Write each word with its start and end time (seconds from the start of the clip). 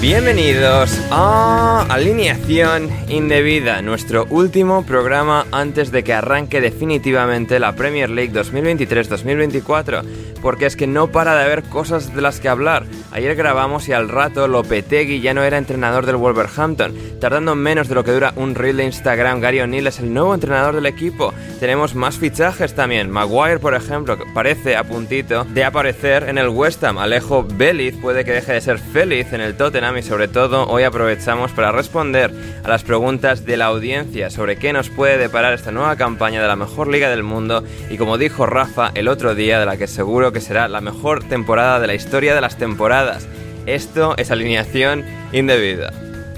Bienvenidos 0.00 0.98
a 1.10 1.84
Alineación 1.90 2.88
Indebida, 3.10 3.82
nuestro 3.82 4.24
último 4.30 4.86
programa 4.86 5.44
antes 5.52 5.92
de 5.92 6.02
que 6.02 6.14
arranque 6.14 6.62
definitivamente 6.62 7.60
la 7.60 7.76
Premier 7.76 8.08
League 8.08 8.32
2023-2024, 8.32 10.02
porque 10.40 10.64
es 10.64 10.76
que 10.76 10.86
no 10.86 11.08
para 11.08 11.34
de 11.36 11.44
haber 11.44 11.64
cosas 11.64 12.14
de 12.14 12.22
las 12.22 12.40
que 12.40 12.48
hablar. 12.48 12.86
Ayer 13.12 13.34
grabamos 13.36 13.90
y 13.90 13.92
al 13.92 14.08
rato 14.08 14.48
Lopetegui 14.48 15.20
ya 15.20 15.34
no 15.34 15.42
era 15.42 15.58
entrenador 15.58 16.06
del 16.06 16.16
Wolverhampton, 16.16 16.94
tardando 17.20 17.54
menos 17.54 17.88
de 17.88 17.94
lo 17.94 18.02
que 18.02 18.12
dura 18.12 18.32
un 18.36 18.54
reel 18.54 18.78
de 18.78 18.84
Instagram, 18.84 19.40
Gary 19.40 19.60
O'Neill 19.60 19.86
es 19.86 19.98
el 19.98 20.14
nuevo 20.14 20.32
entrenador 20.32 20.76
del 20.76 20.86
equipo. 20.86 21.34
Tenemos 21.58 21.94
más 21.94 22.16
fichajes 22.16 22.74
también, 22.74 23.10
Maguire 23.10 23.58
por 23.58 23.74
ejemplo, 23.74 24.16
que 24.16 24.24
parece 24.32 24.76
a 24.76 24.84
puntito 24.84 25.44
de 25.44 25.62
aparecer 25.62 26.26
en 26.26 26.38
el 26.38 26.48
West 26.48 26.82
Ham, 26.84 26.96
Alejo 26.96 27.44
Beliz 27.44 27.94
puede 28.00 28.24
que 28.24 28.32
deje 28.32 28.54
de 28.54 28.62
ser 28.62 28.78
feliz 28.78 29.34
en 29.34 29.42
el 29.42 29.56
Tottenham 29.56 29.89
y 29.98 30.02
sobre 30.02 30.28
todo 30.28 30.66
hoy 30.68 30.84
aprovechamos 30.84 31.50
para 31.50 31.72
responder 31.72 32.32
a 32.62 32.68
las 32.68 32.84
preguntas 32.84 33.44
de 33.44 33.56
la 33.56 33.66
audiencia 33.66 34.30
sobre 34.30 34.56
qué 34.56 34.72
nos 34.72 34.88
puede 34.88 35.18
deparar 35.18 35.52
esta 35.52 35.72
nueva 35.72 35.96
campaña 35.96 36.40
de 36.40 36.46
la 36.46 36.54
mejor 36.54 36.86
liga 36.88 37.10
del 37.10 37.24
mundo 37.24 37.64
y 37.90 37.96
como 37.96 38.16
dijo 38.16 38.46
Rafa 38.46 38.92
el 38.94 39.08
otro 39.08 39.34
día 39.34 39.58
de 39.58 39.66
la 39.66 39.76
que 39.76 39.88
seguro 39.88 40.32
que 40.32 40.40
será 40.40 40.68
la 40.68 40.80
mejor 40.80 41.24
temporada 41.24 41.80
de 41.80 41.88
la 41.88 41.94
historia 41.94 42.34
de 42.34 42.40
las 42.40 42.56
temporadas. 42.56 43.26
Esto 43.66 44.14
es 44.16 44.30
alineación 44.30 45.04
indebida. 45.32 45.92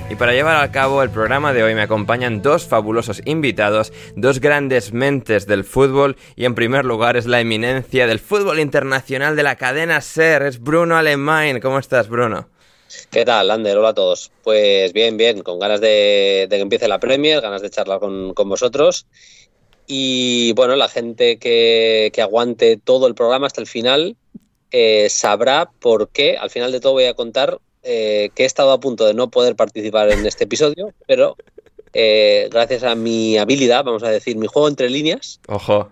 Y 0.08 0.14
para 0.14 0.32
llevar 0.32 0.62
a 0.62 0.72
cabo 0.72 1.02
el 1.02 1.10
programa 1.10 1.52
de 1.52 1.62
hoy 1.62 1.74
me 1.74 1.82
acompañan 1.82 2.42
dos 2.42 2.66
fabulosos 2.66 3.22
invitados, 3.24 3.92
dos 4.16 4.40
grandes 4.40 4.92
mentes 4.92 5.46
del 5.46 5.64
fútbol 5.64 6.16
y 6.36 6.46
en 6.46 6.54
primer 6.54 6.84
lugar 6.84 7.16
es 7.16 7.26
la 7.26 7.40
eminencia 7.40 8.06
del 8.06 8.18
fútbol 8.18 8.60
internacional 8.60 9.36
de 9.36 9.42
la 9.42 9.56
cadena 9.56 10.00
SER, 10.00 10.42
es 10.42 10.60
Bruno 10.60 10.96
Alemán. 10.96 11.60
¿Cómo 11.60 11.78
estás 11.78 12.08
Bruno? 12.08 12.48
¿Qué 13.10 13.24
tal, 13.24 13.50
Ander? 13.50 13.78
Hola 13.78 13.90
a 13.90 13.94
todos. 13.94 14.30
Pues 14.42 14.92
bien, 14.92 15.16
bien, 15.16 15.42
con 15.42 15.58
ganas 15.58 15.80
de, 15.80 16.46
de 16.48 16.56
que 16.56 16.62
empiece 16.62 16.88
la 16.88 16.98
Premier, 16.98 17.40
ganas 17.40 17.62
de 17.62 17.70
charlar 17.70 18.00
con, 18.00 18.34
con 18.34 18.48
vosotros. 18.48 19.06
Y 19.86 20.52
bueno, 20.52 20.76
la 20.76 20.88
gente 20.88 21.38
que, 21.38 22.10
que, 22.12 22.22
aguante 22.22 22.76
todo 22.76 23.06
el 23.06 23.14
programa 23.14 23.46
hasta 23.46 23.60
el 23.60 23.66
final 23.66 24.16
eh, 24.70 25.08
sabrá 25.10 25.70
por 25.80 26.08
qué. 26.08 26.36
Al 26.36 26.50
final 26.50 26.72
de 26.72 26.80
todo 26.80 26.92
voy 26.92 27.04
a 27.04 27.14
contar 27.14 27.58
eh, 27.82 28.30
que 28.34 28.44
he 28.44 28.46
estado 28.46 28.72
a 28.72 28.80
punto 28.80 29.06
de 29.06 29.14
no 29.14 29.30
poder 29.30 29.56
participar 29.56 30.10
en 30.10 30.24
este 30.24 30.44
episodio, 30.44 30.92
pero 31.06 31.36
eh, 31.92 32.48
gracias 32.50 32.84
a 32.84 32.94
mi 32.94 33.36
habilidad, 33.38 33.84
vamos 33.84 34.02
a 34.02 34.08
decir, 34.08 34.36
mi 34.36 34.46
juego 34.46 34.68
entre 34.68 34.88
líneas. 34.88 35.40
Ojo. 35.48 35.90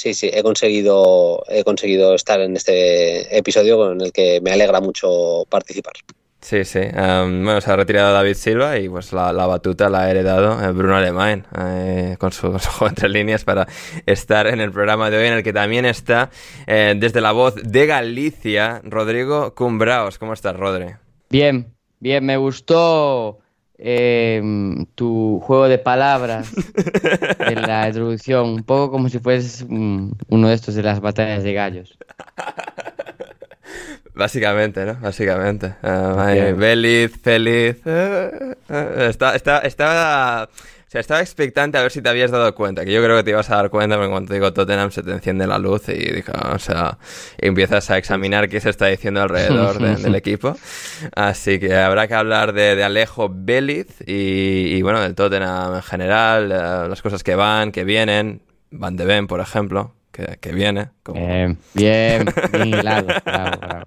Sí, 0.00 0.14
sí, 0.14 0.30
he 0.32 0.42
conseguido, 0.42 1.44
he 1.46 1.62
conseguido 1.62 2.14
estar 2.14 2.40
en 2.40 2.56
este 2.56 3.36
episodio 3.36 3.76
con 3.76 4.00
el 4.00 4.12
que 4.12 4.40
me 4.40 4.50
alegra 4.50 4.80
mucho 4.80 5.44
participar. 5.50 5.92
Sí, 6.40 6.64
sí. 6.64 6.78
Um, 6.78 7.44
bueno, 7.44 7.60
se 7.60 7.70
ha 7.70 7.76
retirado 7.76 8.14
David 8.14 8.32
Silva 8.32 8.78
y 8.78 8.88
pues 8.88 9.12
la, 9.12 9.30
la 9.34 9.46
batuta 9.46 9.90
la 9.90 10.04
ha 10.04 10.10
heredado 10.10 10.72
Bruno 10.72 10.96
Alemán 10.96 11.46
eh, 11.54 12.16
con, 12.18 12.32
su, 12.32 12.50
con, 12.50 12.60
su, 12.60 12.70
juego 12.70 12.88
entre 12.88 13.10
líneas 13.10 13.44
para 13.44 13.68
estar 14.06 14.46
en 14.46 14.62
el 14.62 14.72
programa 14.72 15.10
de 15.10 15.18
hoy 15.18 15.26
en 15.26 15.34
el 15.34 15.42
que 15.42 15.52
también 15.52 15.84
está 15.84 16.30
eh, 16.66 16.94
desde 16.96 17.20
la 17.20 17.32
voz 17.32 17.56
de 17.56 17.84
Galicia, 17.84 18.80
Rodrigo 18.82 19.54
Cumbraos. 19.54 20.16
¿Cómo 20.16 20.32
estás, 20.32 20.56
Rodri? 20.56 20.94
Bien, 21.28 21.74
bien, 21.98 22.24
me 22.24 22.38
gustó 22.38 23.40
eh, 23.82 24.42
tu 24.94 25.40
juego 25.40 25.68
de 25.68 25.78
palabras 25.78 26.52
en 27.38 27.62
la 27.62 27.86
introducción, 27.88 28.48
un 28.50 28.62
poco 28.62 28.90
como 28.92 29.08
si 29.08 29.18
fueses 29.18 29.62
um, 29.62 30.12
uno 30.28 30.48
de 30.48 30.54
estos 30.54 30.74
de 30.74 30.82
las 30.82 31.00
batallas 31.00 31.42
de 31.42 31.52
gallos. 31.54 31.98
Básicamente, 34.14 34.84
¿no? 34.84 34.96
Básicamente. 34.96 35.74
Uh, 35.82 36.58
Feliz, 36.58 37.12
feliz. 37.22 37.76
Uh, 37.86 38.54
uh, 38.68 39.00
está, 39.08 39.34
está, 39.34 39.60
está, 39.60 40.50
sea, 40.90 41.00
estaba 41.00 41.20
expectante 41.20 41.78
a 41.78 41.82
ver 41.82 41.92
si 41.92 42.02
te 42.02 42.08
habías 42.08 42.32
dado 42.32 42.52
cuenta, 42.54 42.84
que 42.84 42.92
yo 42.92 43.00
creo 43.00 43.16
que 43.16 43.22
te 43.22 43.30
ibas 43.30 43.48
a 43.50 43.56
dar 43.56 43.70
cuenta 43.70 43.96
porque 43.96 44.10
cuando 44.10 44.34
digo 44.34 44.52
Tottenham 44.52 44.90
se 44.90 45.04
te 45.04 45.12
enciende 45.12 45.46
la 45.46 45.56
luz 45.56 45.88
y 45.88 45.92
dijo, 45.92 46.32
o 46.52 46.58
sea, 46.58 46.98
empiezas 47.38 47.90
a 47.90 47.96
examinar 47.96 48.48
qué 48.48 48.60
se 48.60 48.70
está 48.70 48.86
diciendo 48.86 49.22
alrededor 49.22 49.78
de, 49.78 49.94
del 49.94 50.14
equipo. 50.16 50.56
Así 51.14 51.60
que 51.60 51.76
habrá 51.76 52.08
que 52.08 52.14
hablar 52.14 52.52
de, 52.52 52.74
de 52.74 52.82
Alejo 52.82 53.30
Beliz 53.32 54.00
y, 54.04 54.74
y, 54.74 54.82
bueno, 54.82 55.00
del 55.00 55.14
Tottenham 55.14 55.76
en 55.76 55.82
general, 55.82 56.46
uh, 56.46 56.88
las 56.88 57.02
cosas 57.02 57.22
que 57.22 57.36
van, 57.36 57.70
que 57.70 57.84
vienen, 57.84 58.42
Van 58.72 58.96
de 58.96 59.04
Ben, 59.04 59.26
por 59.26 59.40
ejemplo, 59.40 59.94
que, 60.12 60.38
que 60.40 60.52
viene. 60.52 60.90
Como... 61.02 61.24
Bien, 61.24 61.58
bien, 61.74 62.24
bien 62.52 62.68
hilado, 62.68 63.06
bravo, 63.24 63.60
bravo, 63.60 63.84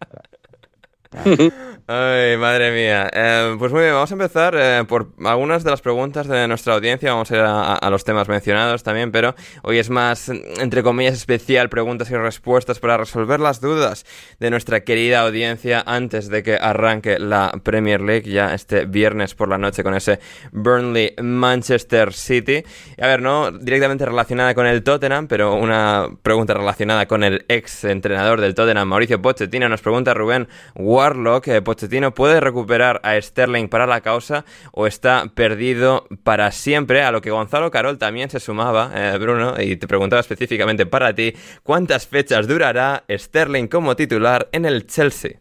bravo. 1.12 1.54
Ay, 1.86 2.38
madre 2.38 2.72
mía. 2.72 3.10
Eh, 3.12 3.58
pues 3.60 3.74
muy 3.74 3.82
bien, 3.82 3.94
vamos 3.94 4.10
a 4.10 4.14
empezar 4.14 4.56
eh, 4.58 4.86
por 4.88 5.10
algunas 5.26 5.66
de 5.66 5.70
las 5.70 5.82
preguntas 5.82 6.30
de 6.30 6.48
nuestra 6.48 6.76
audiencia. 6.76 7.12
Vamos 7.12 7.30
a 7.32 7.36
ir 7.36 7.42
a, 7.42 7.74
a, 7.74 7.90
los 7.90 8.06
temas 8.06 8.30
mencionados 8.30 8.84
también, 8.84 9.12
pero 9.12 9.36
hoy 9.64 9.80
es 9.80 9.90
más, 9.90 10.30
entre 10.30 10.82
comillas, 10.82 11.16
especial 11.16 11.68
preguntas 11.68 12.10
y 12.10 12.16
respuestas 12.16 12.80
para 12.80 12.96
resolver 12.96 13.42
las 13.42 13.60
dudas 13.60 14.06
de 14.40 14.50
nuestra 14.50 14.86
querida 14.86 15.24
audiencia 15.24 15.84
antes 15.86 16.30
de 16.30 16.42
que 16.42 16.56
arranque 16.56 17.20
la 17.20 17.52
Premier 17.64 18.00
League 18.00 18.32
ya 18.32 18.54
este 18.54 18.86
viernes 18.86 19.36
por 19.36 19.50
la 19.50 19.58
noche 19.58 19.84
con 19.84 19.94
ese 19.94 20.22
Burnley 20.54 21.16
Manchester 21.22 22.14
City. 22.14 22.64
A 23.02 23.08
ver, 23.08 23.22
no 23.22 23.52
directamente 23.52 24.06
relacionada 24.06 24.56
con 24.56 24.68
el 24.68 24.84
Tottenham, 24.84 25.28
pero 25.28 25.56
una 25.56 26.08
pregunta 26.22 26.54
relacionada 26.54 27.08
con 27.08 27.26
el 27.26 27.44
ex 27.50 27.84
entrenador 27.84 28.40
del 28.40 28.56
Tottenham, 28.56 28.88
Mauricio 28.88 29.22
Pochettino. 29.22 29.68
Nos 29.68 29.82
pregunta 29.82 30.14
Rubén 30.14 30.48
Warlock. 30.76 31.50
Eh, 31.50 31.62
Pochettino 31.74 32.14
puede 32.14 32.40
recuperar 32.40 33.02
a 33.04 33.20
Sterling 33.20 33.68
para 33.68 33.88
la 33.88 34.02
causa 34.02 34.46
o 34.74 34.86
está 34.86 35.32
perdido 35.34 36.06
para 36.24 36.52
siempre, 36.52 37.02
a 37.02 37.12
lo 37.12 37.20
que 37.20 37.32
Gonzalo 37.32 37.72
Carol 37.72 37.98
también 37.98 38.30
se 38.30 38.40
sumaba, 38.40 38.92
eh, 38.96 39.18
Bruno, 39.18 39.60
y 39.60 39.76
te 39.78 39.88
preguntaba 39.88 40.20
específicamente 40.20 40.86
para 40.86 41.16
ti, 41.16 41.34
¿cuántas 41.64 42.06
fechas 42.06 42.48
durará 42.48 43.06
Sterling 43.10 43.68
como 43.68 43.96
titular 43.96 44.50
en 44.52 44.66
el 44.66 44.86
Chelsea? 44.86 45.40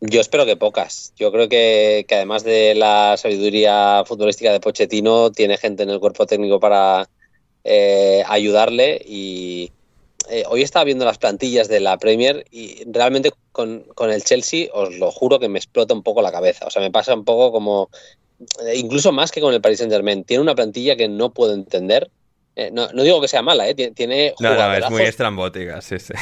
Yo 0.00 0.20
espero 0.20 0.44
que 0.44 0.56
pocas. 0.56 1.12
Yo 1.16 1.30
creo 1.30 1.48
que, 1.48 2.04
además 2.10 2.42
de 2.42 2.74
la 2.74 3.16
sabiduría 3.16 4.02
futbolística 4.06 4.52
de 4.52 4.58
Pochettino, 4.58 5.30
tiene 5.30 5.56
gente 5.56 5.84
en 5.84 5.90
el 5.90 6.00
cuerpo 6.00 6.26
técnico 6.26 6.58
para 6.58 7.08
eh, 7.62 8.24
ayudarle. 8.26 9.00
Y 9.04 9.70
eh, 10.30 10.44
hoy 10.48 10.62
estaba 10.62 10.84
viendo 10.84 11.04
las 11.04 11.18
plantillas 11.18 11.68
de 11.68 11.80
la 11.80 11.98
Premier 11.98 12.44
y 12.50 12.84
realmente 12.90 13.32
con, 13.52 13.84
el 13.98 14.24
Chelsea, 14.24 14.68
os 14.72 14.94
lo 14.96 15.10
juro 15.10 15.38
que 15.38 15.48
me 15.48 15.58
explota 15.58 15.94
un 15.94 16.02
poco 16.02 16.22
la 16.22 16.32
cabeza. 16.32 16.66
O 16.66 16.70
sea, 16.70 16.82
me 16.82 16.90
pasa 16.90 17.14
un 17.14 17.24
poco 17.24 17.52
como, 17.52 17.90
eh, 18.64 18.76
incluso 18.76 19.12
más 19.12 19.30
que 19.30 19.40
con 19.40 19.54
el 19.54 19.60
Paris 19.60 19.78
Saint 19.78 19.92
Germain. 19.92 20.24
Tiene 20.24 20.42
una 20.42 20.54
plantilla 20.54 20.96
que 20.96 21.08
no 21.08 21.30
puedo 21.30 21.54
entender. 21.54 22.10
no, 22.72 22.88
digo 22.88 23.20
que 23.20 23.28
sea 23.28 23.42
mala, 23.42 23.68
¿eh? 23.68 23.74
tiene, 23.74 24.34
no, 24.40 24.54
no, 24.54 24.74
es 24.74 24.90
muy 24.90 25.02
estrambótica, 25.02 25.80
sí, 25.80 25.98
sí. 25.98 26.14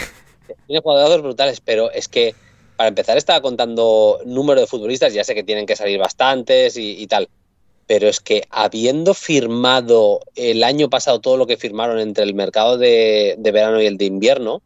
Tiene 0.67 0.81
jugadores 0.81 1.23
brutales, 1.23 1.61
pero 1.61 1.91
es 1.91 2.09
que 2.09 2.35
para 2.77 2.89
empezar 2.89 3.17
estaba 3.17 3.41
contando 3.41 4.21
número 4.25 4.61
de 4.61 4.67
futbolistas, 4.67 5.13
ya 5.13 5.25
sé 5.25 5.35
que 5.35 5.43
tienen 5.43 5.67
que 5.67 5.77
salir 5.77 5.99
bastantes 5.99 6.77
y, 6.77 7.07
tal, 7.07 7.29
pero 7.87 8.09
es 8.09 8.21
que 8.21 8.45
habiendo 8.51 9.15
firmado 9.15 10.21
el 10.35 10.65
año 10.65 10.91
pasado 10.91 11.21
todo 11.21 11.37
lo 11.37 11.47
que 11.47 11.57
firmaron 11.57 11.99
entre 11.99 12.25
el 12.25 12.35
mercado 12.35 12.79
de, 12.79 13.37
verano 13.39 13.81
y 13.81 13.87
el 13.87 13.97
de 13.97 14.07
invierno, 14.07 14.63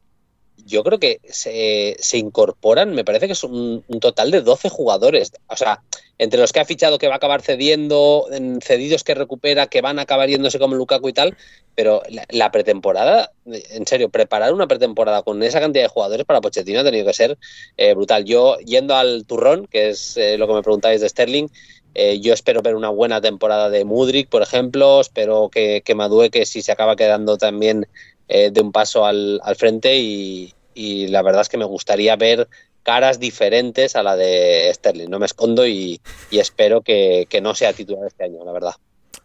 yo 0.67 0.85
creo 0.85 0.99
que 0.99 1.21
se, 1.29 2.19
incorporan, 2.19 2.95
me 2.95 3.05
parece 3.05 3.27
que 3.27 3.33
es 3.33 3.45
un, 3.45 3.85
un, 3.87 4.01
total 4.01 4.31
de 4.31 4.43
12 4.43 4.69
jugadores. 4.69 5.33
O 5.49 5.57
sea, 5.57 5.83
entre 6.21 6.39
los 6.39 6.53
que 6.53 6.61
ha 6.61 6.67
fichado 6.67 6.99
que 6.99 7.09
va 7.09 7.15
a 7.15 7.17
acabar 7.17 7.41
cediendo, 7.41 8.27
cedidos 8.61 9.05
que 9.05 9.15
recupera, 9.15 9.69
que 9.69 9.81
van 9.81 9.99
a 9.99 10.03
acabar 10.03 10.29
yéndose 10.29 10.59
como 10.59 10.75
Lukaku 10.75 11.09
y 11.09 11.13
tal, 11.15 11.35
pero 11.75 12.03
la, 12.29 12.53
pretemporada, 12.53 13.33
en 13.47 13.87
serio, 13.87 14.11
preparar 14.11 14.53
una 14.53 14.67
pretemporada 14.67 15.23
con 15.23 15.43
esa 15.43 15.61
cantidad 15.61 15.85
de 15.85 15.89
jugadores 15.89 16.27
para 16.27 16.43
Pochettino 16.43 16.81
ha 16.81 16.85
tenido 16.85 17.07
que 17.07 17.15
ser 17.15 17.39
eh, 17.79 17.95
brutal. 17.95 18.27
Yo, 18.27 18.59
yendo 18.59 18.95
al 18.97 19.25
turrón, 19.25 19.67
que 19.67 19.89
es 19.89 20.19
eh, 20.19 20.37
lo 20.37 20.47
que 20.47 20.53
me 20.53 20.63
preguntáis 20.63 21.01
de 21.01 21.09
Sterling, 21.09 21.49
eh, 21.95 22.21
yo 22.21 22.33
espero 22.33 22.63
ver 22.63 22.75
una 22.75 22.89
buena 22.89 23.21
temporada 23.21 23.71
de 23.71 23.85
Mudrik, 23.85 24.29
por 24.29 24.43
ejemplo, 24.43 25.01
espero 25.01 25.49
que, 25.49 25.83
que 25.85 25.95
Madue, 25.95 26.31
que 26.31 26.47
si 26.47 26.63
se 26.63 26.73
acaba 26.73 26.97
quedando 26.97 27.37
también 27.39 27.87
de 28.29 28.61
un 28.61 28.71
paso 28.71 29.05
al, 29.07 29.41
frente 29.57 29.99
y, 29.99 30.55
y 30.73 31.09
la 31.09 31.21
verdad 31.23 31.41
es 31.41 31.49
que 31.49 31.57
me 31.57 31.65
gustaría 31.65 32.15
ver 32.15 32.47
caras 32.83 33.21
diferentes 33.21 33.97
a 33.97 34.03
la 34.03 34.17
de 34.17 34.71
Sterling. 34.75 35.09
No 35.09 35.19
me 35.19 35.27
escondo 35.27 35.67
y, 35.67 36.01
espero 36.31 36.83
que, 36.83 37.27
no 37.43 37.55
sea 37.55 37.73
titular 37.73 38.07
este 38.07 38.25
año, 38.25 38.45
la 38.45 38.53
verdad. 38.53 38.75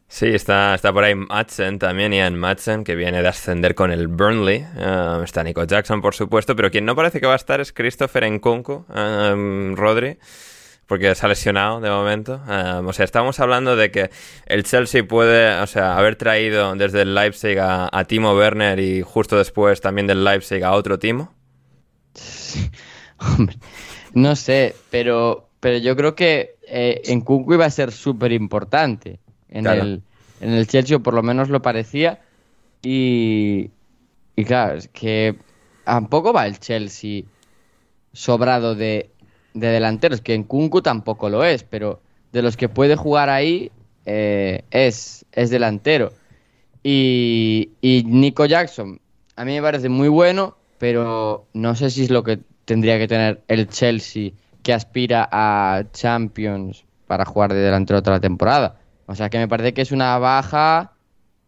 Sí, 0.08 0.28
está, 0.28 0.76
está 0.76 0.94
por 0.94 1.04
ahí 1.04 1.16
Madsen 1.16 1.80
también, 1.80 2.14
Ian 2.14 2.36
Madsen, 2.36 2.84
que 2.84 2.96
viene 2.96 3.22
de 3.22 3.28
ascender 3.28 3.76
con 3.76 3.92
el 3.92 4.08
Burnley. 4.08 4.66
Eh, 4.78 5.22
está 5.24 5.44
Nico 5.44 5.64
Jackson, 5.64 6.02
por 6.02 6.14
supuesto, 6.14 6.56
pero 6.56 6.70
quien 6.70 6.86
no 6.86 6.96
parece 6.96 7.20
que 7.20 7.28
va 7.28 7.34
a 7.34 7.38
estar 7.38 7.60
es 7.60 7.74
Christopher 7.74 8.30
Nkunku, 8.30 8.86
eh, 8.94 9.74
Rodri, 9.76 10.18
porque 10.88 11.14
se 11.16 11.26
ha 11.26 11.30
lesionado 11.30 11.82
de 11.82 11.90
momento. 11.90 12.42
Eh, 12.48 12.82
o 12.86 12.94
sea, 12.94 13.06
estamos 13.06 13.40
hablando 13.40 13.76
de 13.76 13.92
que 13.92 14.10
el 14.46 14.64
Chelsea 14.64 15.08
puede, 15.08 15.60
o 15.60 15.68
sea, 15.68 15.98
haber 15.98 16.16
traído 16.16 16.76
desde 16.76 17.02
el 17.02 17.16
Leipzig 17.16 17.58
a, 17.60 17.90
a 17.92 18.06
Timo 18.06 18.34
Werner 18.36 18.80
y 18.80 19.02
justo 19.02 19.38
después 19.38 19.82
también 19.82 20.08
del 20.08 20.24
Leipzig 20.24 20.64
a 20.64 20.74
otro 20.74 21.00
Timo. 21.00 21.34
Hombre, 23.20 23.58
no 24.14 24.36
sé, 24.36 24.76
pero, 24.90 25.50
pero 25.60 25.78
yo 25.78 25.96
creo 25.96 26.16
que 26.16 26.56
eh, 26.68 27.02
en 27.06 27.22
Kunku 27.22 27.54
iba 27.54 27.66
a 27.66 27.70
ser 27.70 27.92
súper 27.92 28.32
importante. 28.32 29.20
En, 29.50 29.68
el, 29.68 30.02
en 30.42 30.52
el 30.52 30.68
Chelsea, 30.68 31.00
por 31.00 31.14
lo 31.14 31.24
menos 31.24 31.50
lo 31.50 31.62
parecía. 31.62 32.22
Y, 32.82 33.72
y 34.36 34.46
claro, 34.46 34.78
es 34.78 34.88
que 34.90 35.38
tampoco 35.86 36.34
va 36.34 36.46
el 36.46 36.60
Chelsea 36.60 37.24
sobrado 38.12 38.76
de, 38.76 39.12
de 39.56 39.68
delanteros, 39.68 40.22
que 40.22 40.36
en 40.36 40.44
Kunku 40.44 40.82
tampoco 40.82 41.30
lo 41.30 41.44
es, 41.44 41.64
pero 41.64 42.02
de 42.32 42.44
los 42.44 42.58
que 42.58 42.70
puede 42.70 42.96
jugar 42.96 43.30
ahí 43.30 43.72
eh, 44.06 44.64
es, 44.70 45.26
es 45.32 45.50
delantero. 45.50 46.12
Y, 46.84 47.72
y 47.82 48.04
Nico 48.06 48.46
Jackson, 48.46 49.00
a 49.36 49.46
mí 49.46 49.54
me 49.54 49.62
parece 49.62 49.90
muy 49.90 50.10
bueno, 50.10 50.58
pero 50.78 51.48
no 51.54 51.74
sé 51.76 51.90
si 51.90 52.04
es 52.04 52.12
lo 52.12 52.24
que 52.24 52.40
tendría 52.66 53.00
que 53.00 53.08
tener 53.08 53.42
el 53.48 53.68
Chelsea 53.70 54.32
que 54.62 54.74
aspira 54.74 55.28
a 55.32 55.84
Champions 55.94 56.86
para 57.08 57.26
jugar 57.26 57.54
de 57.54 57.60
delantero 57.60 58.00
otra 58.00 58.20
temporada. 58.20 58.80
O 59.06 59.16
sea 59.16 59.30
que 59.30 59.38
me 59.38 59.48
parece 59.48 59.74
que 59.74 59.82
es 59.82 59.92
una 59.92 60.18
baja 60.20 60.94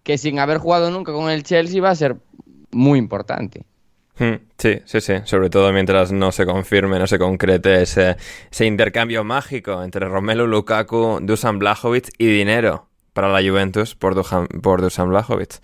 que 0.03 0.17
sin 0.17 0.39
haber 0.39 0.59
jugado 0.59 0.89
nunca 0.91 1.11
con 1.11 1.29
el 1.29 1.43
Chelsea 1.43 1.81
va 1.81 1.89
a 1.89 1.95
ser 1.95 2.15
muy 2.71 2.97
importante. 2.97 3.65
Hmm, 4.19 4.35
sí, 4.57 4.81
sí, 4.85 5.01
sí. 5.01 5.13
Sobre 5.25 5.49
todo 5.49 5.71
mientras 5.71 6.11
no 6.11 6.31
se 6.31 6.45
confirme, 6.45 6.97
no 6.97 7.07
se 7.07 7.19
concrete 7.19 7.83
ese, 7.83 8.17
intercambio 8.59 9.23
mágico 9.23 9.83
entre 9.83 10.07
Romelu 10.07 10.47
Lukaku, 10.47 11.19
Dusan 11.21 11.59
Blajovic 11.59 12.09
y 12.17 12.25
dinero 12.27 12.87
para 13.13 13.29
la 13.29 13.47
Juventus 13.47 13.95
por, 13.95 14.15
Dusan 14.15 15.09
Blajovic. 15.09 15.59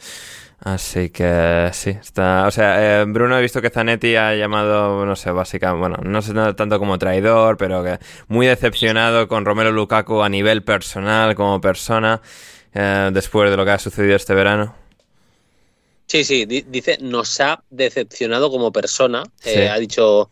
Así 0.59 1.09
que 1.09 1.69
sí, 1.73 1.89
está. 1.89 2.47
O 2.47 2.51
sea, 2.51 3.01
eh, 3.01 3.05
Bruno 3.05 3.37
he 3.37 3.41
visto 3.41 3.61
que 3.61 3.69
Zanetti 3.69 4.15
ha 4.15 4.33
llamado, 4.35 5.05
no 5.05 5.15
sé, 5.15 5.29
básicamente, 5.31 5.79
bueno, 5.79 5.97
no 6.03 6.21
sé 6.21 6.33
tanto 6.53 6.79
como 6.79 6.97
traidor, 6.97 7.57
pero 7.57 7.83
que 7.83 7.99
muy 8.29 8.47
decepcionado 8.47 9.27
con 9.27 9.43
Romero 9.45 9.71
Lukaku 9.73 10.21
a 10.21 10.29
nivel 10.29 10.63
personal, 10.63 11.35
como 11.35 11.59
persona, 11.59 12.21
eh, 12.73 13.09
después 13.13 13.51
de 13.51 13.57
lo 13.57 13.65
que 13.65 13.71
ha 13.71 13.79
sucedido 13.79 14.15
este 14.15 14.33
verano. 14.33 14.82
Sí, 16.05 16.23
sí, 16.23 16.45
dice, 16.45 16.97
nos 17.01 17.39
ha 17.39 17.63
decepcionado 17.69 18.51
como 18.51 18.71
persona, 18.71 19.23
eh, 19.45 19.69
ha 19.69 19.79
dicho 19.79 20.29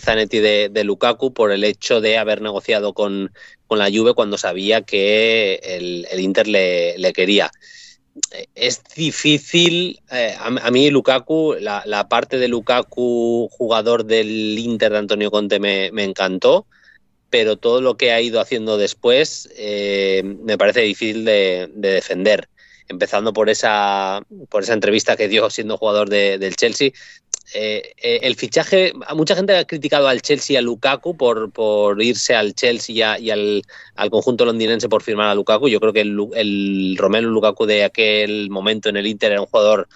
Zanetti 0.00 0.40
de, 0.40 0.84
Lukaku 0.84 1.32
por 1.32 1.52
el 1.52 1.64
hecho 1.64 2.00
de 2.00 2.18
haber 2.18 2.42
negociado 2.42 2.92
con, 2.92 3.32
la 3.70 3.90
Juve 3.90 4.14
cuando 4.14 4.36
sabía 4.36 4.82
que 4.82 5.60
el, 5.62 6.20
Inter 6.20 6.48
le, 6.48 6.98
le 6.98 7.12
quería 7.12 7.50
es 8.54 8.82
difícil. 8.94 10.00
Eh, 10.10 10.34
a, 10.38 10.70
mí, 10.70 10.90
Lukaku, 10.90 11.56
la, 11.60 12.08
parte 12.08 12.38
de 12.38 12.48
Lukaku, 12.48 13.48
jugador 13.50 14.04
del 14.04 14.58
Inter 14.58 14.92
de 14.92 14.98
Antonio 14.98 15.30
Conte, 15.30 15.58
me, 15.58 15.88
encantó, 16.02 16.66
pero 17.30 17.56
todo 17.56 17.80
lo 17.80 17.96
que 17.96 18.12
ha 18.12 18.20
ido 18.20 18.40
haciendo 18.40 18.78
después 18.78 19.48
eh, 19.56 20.22
me 20.42 20.56
parece 20.58 20.80
difícil 20.82 21.24
de, 21.24 21.68
defender. 21.74 22.48
Empezando 22.88 23.32
por 23.32 23.50
esa, 23.50 24.22
por 24.48 24.62
esa 24.62 24.74
entrevista 24.74 25.16
que 25.16 25.28
dio 25.28 25.50
siendo 25.50 25.76
jugador 25.76 26.08
del 26.08 26.54
Chelsea, 26.56 26.92
eh, 27.54 27.94
eh, 27.98 28.20
el 28.22 28.34
fichaje, 28.34 28.92
mucha 29.14 29.36
gente 29.36 29.56
ha 29.56 29.64
criticado 29.64 30.08
al 30.08 30.20
Chelsea 30.20 30.54
y 30.54 30.56
a 30.56 30.62
Lukaku 30.62 31.16
por, 31.16 31.52
por 31.52 32.02
irse 32.02 32.34
al 32.34 32.54
Chelsea 32.54 33.18
y, 33.18 33.30
al, 33.30 33.62
conjunto 34.10 34.44
londinense 34.44 34.88
por 34.88 35.02
firmar 35.02 35.28
a 35.28 35.34
Lukaku. 35.34 35.68
Yo 35.68 35.80
creo 35.80 35.92
que 35.92 36.00
el, 36.00 36.16
el 36.34 36.96
Romelu 36.98 37.30
Lukaku 37.30 37.66
de 37.66 37.84
aquel 37.84 38.50
momento 38.50 38.88
en 38.88 38.96
el 38.96 39.06
Inter 39.06 39.32
era 39.32 39.40
un 39.40 39.46
jugador 39.46 39.88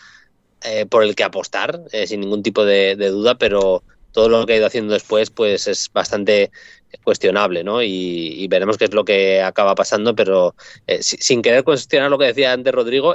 eh, 0.62 0.86
por 0.86 1.02
el 1.02 1.16
que 1.16 1.24
apostar, 1.24 1.80
sin 2.06 2.20
ningún 2.20 2.42
tipo 2.42 2.64
de, 2.64 2.94
duda, 2.96 3.36
pero 3.36 3.82
todo 4.12 4.28
lo 4.28 4.46
que 4.46 4.54
ha 4.54 4.56
ido 4.56 4.66
haciendo 4.66 4.92
después 4.92 5.30
pues 5.30 5.66
es 5.66 5.90
bastante 5.92 6.50
cuestionable, 7.04 7.64
¿no? 7.64 7.82
Y, 7.82 8.46
veremos 8.48 8.76
qué 8.76 8.84
es 8.84 8.94
lo 8.94 9.04
que 9.04 9.42
acaba 9.42 9.74
pasando, 9.74 10.14
pero 10.14 10.54
sin 11.00 11.40
querer 11.40 11.62
cuestionar 11.62 12.10
lo 12.10 12.18
que 12.18 12.26
decía 12.26 12.52
antes 12.52 12.74
Rodrigo, 12.74 13.14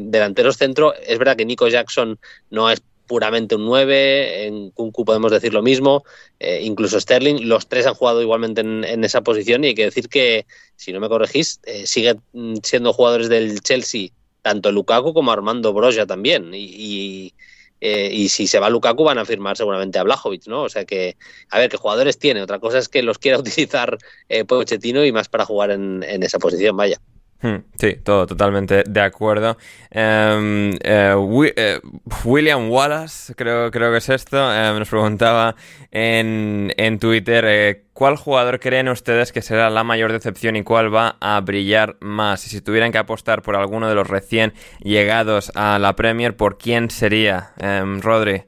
delanteros 0.00 0.56
centro, 0.56 0.94
es 0.94 1.18
verdad 1.18 1.36
que 1.36 1.44
Nico 1.44 1.68
Jackson 1.68 2.18
no 2.50 2.70
es 2.70 2.82
puramente 3.08 3.56
un 3.56 3.64
9, 3.64 4.46
en 4.46 4.70
Kunku 4.70 5.04
podemos 5.04 5.32
decir 5.32 5.52
lo 5.52 5.62
mismo, 5.62 6.04
eh, 6.38 6.60
incluso 6.62 7.00
Sterling, 7.00 7.48
los 7.48 7.66
tres 7.66 7.86
han 7.86 7.94
jugado 7.94 8.22
igualmente 8.22 8.60
en, 8.60 9.02
esa 9.02 9.22
posición 9.22 9.64
y 9.64 9.68
hay 9.68 9.74
que 9.74 9.86
decir 9.86 10.08
que, 10.08 10.46
si 10.76 10.92
no 10.92 11.00
me 11.00 11.08
corregís, 11.08 11.58
eh, 11.64 11.86
siguen 11.86 12.20
siendo 12.62 12.92
jugadores 12.92 13.28
del 13.28 13.60
Chelsea 13.62 14.10
tanto 14.42 14.70
Lukaku 14.70 15.14
como 15.14 15.32
Armando 15.32 15.72
Broja 15.72 16.06
también 16.06 16.52
y, 16.54 17.34
eh, 17.80 18.10
y, 18.12 18.28
si 18.28 18.46
se 18.46 18.58
va 18.58 18.70
Lukaku 18.70 19.04
van 19.04 19.18
a 19.18 19.24
firmar 19.24 19.56
seguramente 19.56 19.98
a 19.98 20.02
Blajovic, 20.02 20.46
¿no? 20.46 20.62
O 20.62 20.68
sea 20.68 20.84
que, 20.84 21.16
a 21.50 21.58
ver, 21.58 21.70
qué 21.70 21.76
jugadores 21.76 22.18
tiene, 22.18 22.42
otra 22.42 22.58
cosa 22.58 22.78
es 22.78 22.88
que 22.88 23.02
los 23.02 23.18
quiera 23.18 23.38
utilizar 23.38 23.98
Pochettino 24.46 25.04
y 25.04 25.12
más 25.12 25.28
para 25.28 25.44
jugar 25.44 25.70
en 25.70 26.22
esa 26.22 26.38
posición, 26.38 26.76
vaya. 26.76 27.00
Hmm, 27.40 27.58
sí, 27.78 27.94
todo 28.02 28.26
totalmente 28.26 28.82
de 28.84 29.00
acuerdo. 29.00 29.56
Em, 29.90 30.72
eh, 30.82 31.14
eh, 31.56 31.80
William 32.24 32.68
Wallace, 32.68 33.32
creo, 33.36 33.70
creo 33.70 33.92
que 33.92 33.98
es 33.98 34.08
esto, 34.08 34.52
em, 34.52 34.76
nos 34.76 34.88
preguntaba 34.88 35.54
en, 35.92 36.72
en 36.76 36.98
Twitter 36.98 37.44
eh, 37.46 37.84
cuál 37.92 38.16
jugador 38.16 38.58
creen 38.58 38.88
ustedes 38.88 39.30
que 39.30 39.40
será 39.42 39.70
la 39.70 39.84
mayor 39.84 40.10
decepción 40.12 40.56
y 40.56 40.64
cuál 40.64 40.92
va 40.92 41.16
a 41.20 41.40
brillar 41.40 41.96
más. 42.00 42.44
Y 42.46 42.50
si 42.50 42.60
tuvieran 42.60 42.90
que 42.90 42.98
apostar 42.98 43.42
por 43.42 43.54
alguno 43.54 43.88
de 43.88 43.94
los 43.94 44.08
recién 44.08 44.52
llegados 44.82 45.52
a 45.54 45.78
la 45.78 45.94
Premier, 45.94 46.36
¿por 46.36 46.58
quién 46.58 46.90
sería? 46.90 47.52
Em, 47.58 48.00
Rodri, 48.00 48.42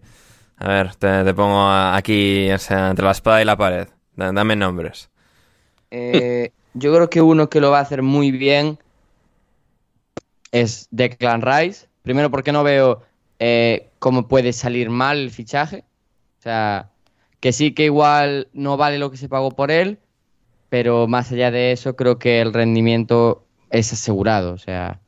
A 0.59 0.69
ver, 0.69 0.95
te, 0.97 1.35
pongo 1.35 1.71
aquí, 1.71 2.49
entre 2.51 3.05
la 3.05 3.13
espada 3.13 3.41
y 3.43 3.45
la 3.45 3.57
pared. 3.57 3.89
Da- 4.17 4.33
Dame 4.33 4.57
nombres. 4.57 5.11
Eh, 5.91 6.51
yo 6.75 6.95
creo 6.95 7.11
que 7.11 7.23
uno 7.23 7.51
que 7.51 7.61
lo 7.61 7.71
va 7.71 7.79
a 7.79 7.83
hacer 7.83 8.03
muy 8.03 8.31
bien 8.31 8.79
es 10.53 10.89
Declan 10.91 11.43
Rice. 11.43 11.87
Primero 12.03 12.31
porque 12.31 12.53
no 12.53 12.63
veo 12.63 13.03
eh, 13.39 13.89
cómo 13.99 14.29
puede 14.29 14.53
salir 14.53 14.91
mal 14.91 15.19
el 15.19 15.31
fichaje. 15.31 15.85
O 16.39 16.43
sea, 16.43 16.91
que 17.41 17.53
sí 17.53 17.73
que 17.73 17.85
igual 17.85 18.49
no 18.53 18.77
vale 18.77 18.99
lo 18.99 19.11
que 19.11 19.17
se 19.17 19.29
pagó 19.29 19.51
por 19.51 19.71
él, 19.71 19.99
pero 20.69 21.07
más 21.07 21.31
allá 21.33 21.51
de 21.51 21.73
eso 21.73 21.97
creo 21.97 22.19
que 22.19 22.41
el 22.41 22.53
rendimiento 22.53 23.45
es 23.71 23.93
asegurado. 23.93 24.53
O 24.53 24.59
sea, 24.59 25.01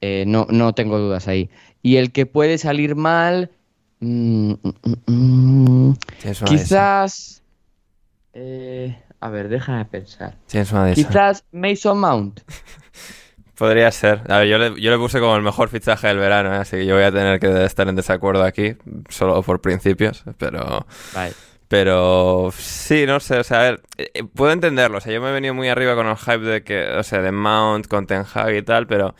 eh, 0.00 0.24
no, 0.26 0.46
no 0.50 0.74
tengo 0.74 0.98
dudas 0.98 1.28
ahí. 1.28 1.50
Y 1.82 1.96
el 1.96 2.12
que 2.12 2.26
puede 2.26 2.58
salir 2.58 2.94
mal... 2.94 3.50
mm, 4.00 4.52
mm, 4.52 5.12
mm, 5.12 5.92
quizás... 6.46 7.42
eh, 8.32 8.96
a 9.24 9.30
ver, 9.30 9.48
déjame 9.48 9.86
pensar. 9.86 10.34
Tienes 10.46 10.70
una 10.70 10.84
de 10.84 10.92
esas. 10.92 11.06
Quizás 11.06 11.44
Mason 11.50 11.98
Mount. 11.98 12.40
Podría 13.56 13.90
ser. 13.90 14.20
A 14.28 14.40
ver, 14.40 14.48
yo 14.48 14.58
le, 14.58 14.78
yo 14.78 14.90
le 14.90 14.98
puse 14.98 15.18
como 15.18 15.34
el 15.34 15.40
mejor 15.40 15.70
fichaje 15.70 16.08
del 16.08 16.18
verano, 16.18 16.52
¿eh? 16.52 16.58
así 16.58 16.76
que 16.76 16.84
yo 16.84 16.94
voy 16.94 17.04
a 17.04 17.10
tener 17.10 17.40
que 17.40 17.64
estar 17.64 17.88
en 17.88 17.96
desacuerdo 17.96 18.44
aquí, 18.44 18.76
solo 19.08 19.42
por 19.42 19.62
principios, 19.62 20.24
pero... 20.36 20.86
Vale. 21.14 21.32
Pero 21.68 22.50
sí, 22.54 23.06
no 23.06 23.18
sé, 23.18 23.38
o 23.38 23.44
sea, 23.44 23.60
a 23.60 23.62
ver, 23.62 23.82
eh, 23.96 24.10
eh, 24.12 24.24
puedo 24.24 24.52
entenderlo, 24.52 24.98
o 24.98 25.00
sea, 25.00 25.10
yo 25.10 25.22
me 25.22 25.30
he 25.30 25.32
venido 25.32 25.54
muy 25.54 25.68
arriba 25.68 25.94
con 25.94 26.06
el 26.06 26.16
hype 26.18 26.38
de 26.44 26.62
que, 26.62 26.86
o 26.90 27.02
sea, 27.02 27.22
de 27.22 27.32
Mount, 27.32 27.86
con 27.86 28.06
Ten 28.06 28.24
Hag 28.30 28.54
y 28.54 28.62
tal, 28.62 28.86
pero 28.86 29.14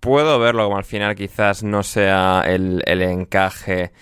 puedo 0.00 0.38
verlo 0.38 0.64
como 0.64 0.78
al 0.78 0.84
final 0.84 1.14
quizás 1.14 1.62
no 1.62 1.82
sea 1.82 2.42
el, 2.46 2.82
el 2.86 3.02
encaje 3.02 3.92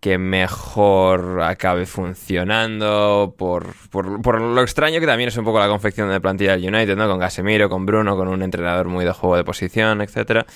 que 0.00 0.16
mejor 0.16 1.42
acabe 1.42 1.84
funcionando 1.86 3.34
por, 3.36 3.74
por, 3.90 4.22
por 4.22 4.40
lo 4.40 4.62
extraño 4.62 4.98
que 4.98 5.06
también 5.06 5.28
es 5.28 5.36
un 5.36 5.44
poco 5.44 5.58
la 5.58 5.68
confección 5.68 6.08
de 6.10 6.20
plantilla 6.20 6.56
del 6.56 6.74
United, 6.74 6.96
¿no? 6.96 7.06
Con 7.06 7.18
Casemiro, 7.20 7.68
con 7.68 7.84
Bruno, 7.84 8.16
con 8.16 8.28
un 8.28 8.42
entrenador 8.42 8.88
muy 8.88 9.04
de 9.04 9.12
juego 9.12 9.36
de 9.36 9.44
posición, 9.44 10.00
etcétera. 10.00 10.46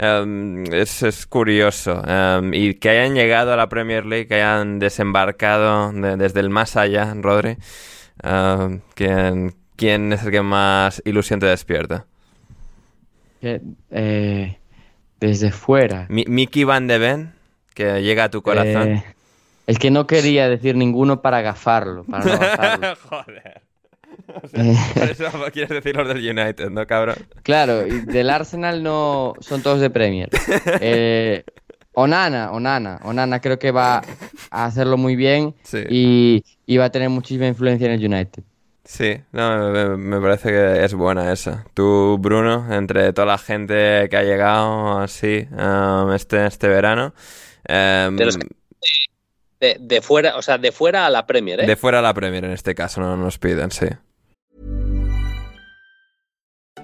Um, 0.00 0.64
es, 0.72 1.02
es 1.02 1.26
curioso. 1.26 2.02
Um, 2.02 2.52
y 2.54 2.74
que 2.74 2.90
hayan 2.90 3.14
llegado 3.14 3.52
a 3.52 3.56
la 3.56 3.68
Premier 3.68 4.04
League, 4.04 4.26
que 4.26 4.34
hayan 4.34 4.78
desembarcado 4.80 5.92
de- 5.92 6.16
desde 6.16 6.40
el 6.40 6.50
más 6.50 6.76
allá, 6.76 7.14
Rodri. 7.14 7.56
Um, 8.24 8.80
¿quién, 8.94 9.54
quién 9.76 10.12
es 10.12 10.24
el 10.24 10.32
que 10.32 10.42
más 10.42 11.00
ilusión 11.04 11.38
te 11.38 11.46
despierta? 11.46 12.06
Que, 13.40 13.60
eh, 13.92 14.58
desde 15.20 15.52
fuera. 15.52 16.06
Mi- 16.08 16.24
Mickey 16.26 16.64
Van 16.64 16.88
de 16.88 16.98
Ven, 16.98 17.32
que 17.78 18.02
llega 18.02 18.24
a 18.24 18.28
tu 18.30 18.42
corazón. 18.42 18.88
Eh, 18.88 19.04
es 19.66 19.78
que 19.78 19.90
no 19.90 20.06
quería 20.06 20.48
decir 20.48 20.74
ninguno 20.76 21.22
para 21.22 21.40
gafarlo. 21.42 22.04
Para 22.04 22.24
no 22.24 22.38
gafarlo. 22.38 22.96
Joder. 23.08 23.62
Eh, 24.52 24.74
Por 24.94 25.02
eso 25.10 25.24
quieres 25.52 25.70
decir 25.70 25.96
los 25.96 26.06
del 26.08 26.18
United, 26.18 26.70
¿no, 26.70 26.86
cabrón? 26.86 27.16
claro, 27.42 27.86
y 27.86 28.00
del 28.00 28.28
Arsenal 28.30 28.82
no 28.82 29.34
son 29.40 29.62
todos 29.62 29.80
de 29.80 29.88
Premier. 29.90 30.28
Eh, 30.80 31.44
Onana, 31.92 32.52
Onana, 32.52 32.98
Onana 33.04 33.40
creo 33.40 33.58
que 33.58 33.70
va 33.70 34.02
a 34.50 34.64
hacerlo 34.66 34.96
muy 34.96 35.16
bien 35.16 35.54
Sí. 35.62 35.78
y, 35.88 36.44
y 36.66 36.76
va 36.76 36.86
a 36.86 36.90
tener 36.90 37.08
muchísima 37.10 37.46
influencia 37.46 37.86
en 37.86 37.92
el 38.00 38.04
United. 38.12 38.42
Sí, 38.84 39.20
no, 39.32 39.70
me, 39.70 39.96
me 39.96 40.20
parece 40.20 40.48
que 40.50 40.84
es 40.84 40.94
buena 40.94 41.30
esa. 41.32 41.64
Tú, 41.74 42.16
Bruno, 42.18 42.72
entre 42.72 43.12
toda 43.12 43.26
la 43.26 43.38
gente 43.38 44.08
que 44.08 44.16
ha 44.16 44.22
llegado 44.22 44.98
así 45.00 45.46
um, 45.52 46.12
este, 46.12 46.46
este 46.46 46.68
verano, 46.68 47.12
um, 47.68 48.16
De 48.16 48.24
los 48.24 48.36
que- 48.36 48.48
De, 49.60 49.76
de 49.80 50.00
fuera, 50.00 50.36
o 50.36 50.42
sea, 50.42 50.56
de 50.56 50.70
fuera 50.70 51.06
a 51.06 51.10
la 51.10 51.26
Premier, 51.26 51.58
¿eh? 51.60 51.66
de 51.66 51.74
fuera 51.76 51.98
a 51.98 52.02
la 52.02 52.14
Premier 52.14 52.44
en 52.44 52.52
este 52.52 52.74
caso, 52.76 53.00
no 53.00 53.16
nos 53.16 53.38
piden, 53.38 53.70
sí. 53.72 53.86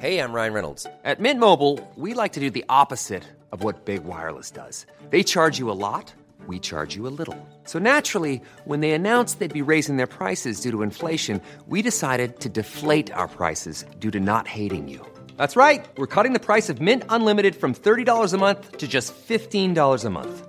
Hey, 0.00 0.18
I'm 0.18 0.32
Ryan 0.32 0.52
Reynolds. 0.52 0.86
At 1.04 1.20
Mint 1.20 1.38
Mobile, 1.40 1.78
we 1.96 2.14
like 2.14 2.32
to 2.32 2.40
do 2.40 2.50
the 2.50 2.64
opposite 2.68 3.22
of 3.52 3.62
what 3.62 3.84
Big 3.84 4.04
Wireless 4.04 4.50
does. 4.50 4.86
They 5.10 5.22
charge 5.22 5.58
you 5.58 5.70
a 5.70 5.72
lot, 5.78 6.12
we 6.48 6.58
charge 6.58 6.96
you 6.96 7.06
a 7.06 7.14
little. 7.16 7.36
So 7.64 7.78
naturally, 7.78 8.42
when 8.64 8.80
they 8.80 8.90
announced 8.90 9.38
they'd 9.38 9.52
be 9.52 9.62
raising 9.62 9.96
their 9.96 10.08
prices 10.08 10.60
due 10.60 10.72
to 10.72 10.82
inflation, 10.82 11.40
we 11.68 11.80
decided 11.80 12.40
to 12.40 12.48
deflate 12.48 13.10
our 13.12 13.28
prices 13.28 13.84
due 14.00 14.10
to 14.10 14.18
not 14.20 14.48
hating 14.48 14.88
you. 14.88 15.00
That's 15.38 15.54
right. 15.56 15.84
We're 15.96 16.06
cutting 16.08 16.32
the 16.32 16.40
price 16.40 16.68
of 16.68 16.80
Mint 16.80 17.04
Unlimited 17.08 17.54
from 17.54 17.72
$30 17.72 18.34
a 18.34 18.36
month 18.36 18.78
to 18.78 18.88
just 18.88 19.14
$15 19.14 20.04
a 20.04 20.10
month. 20.10 20.48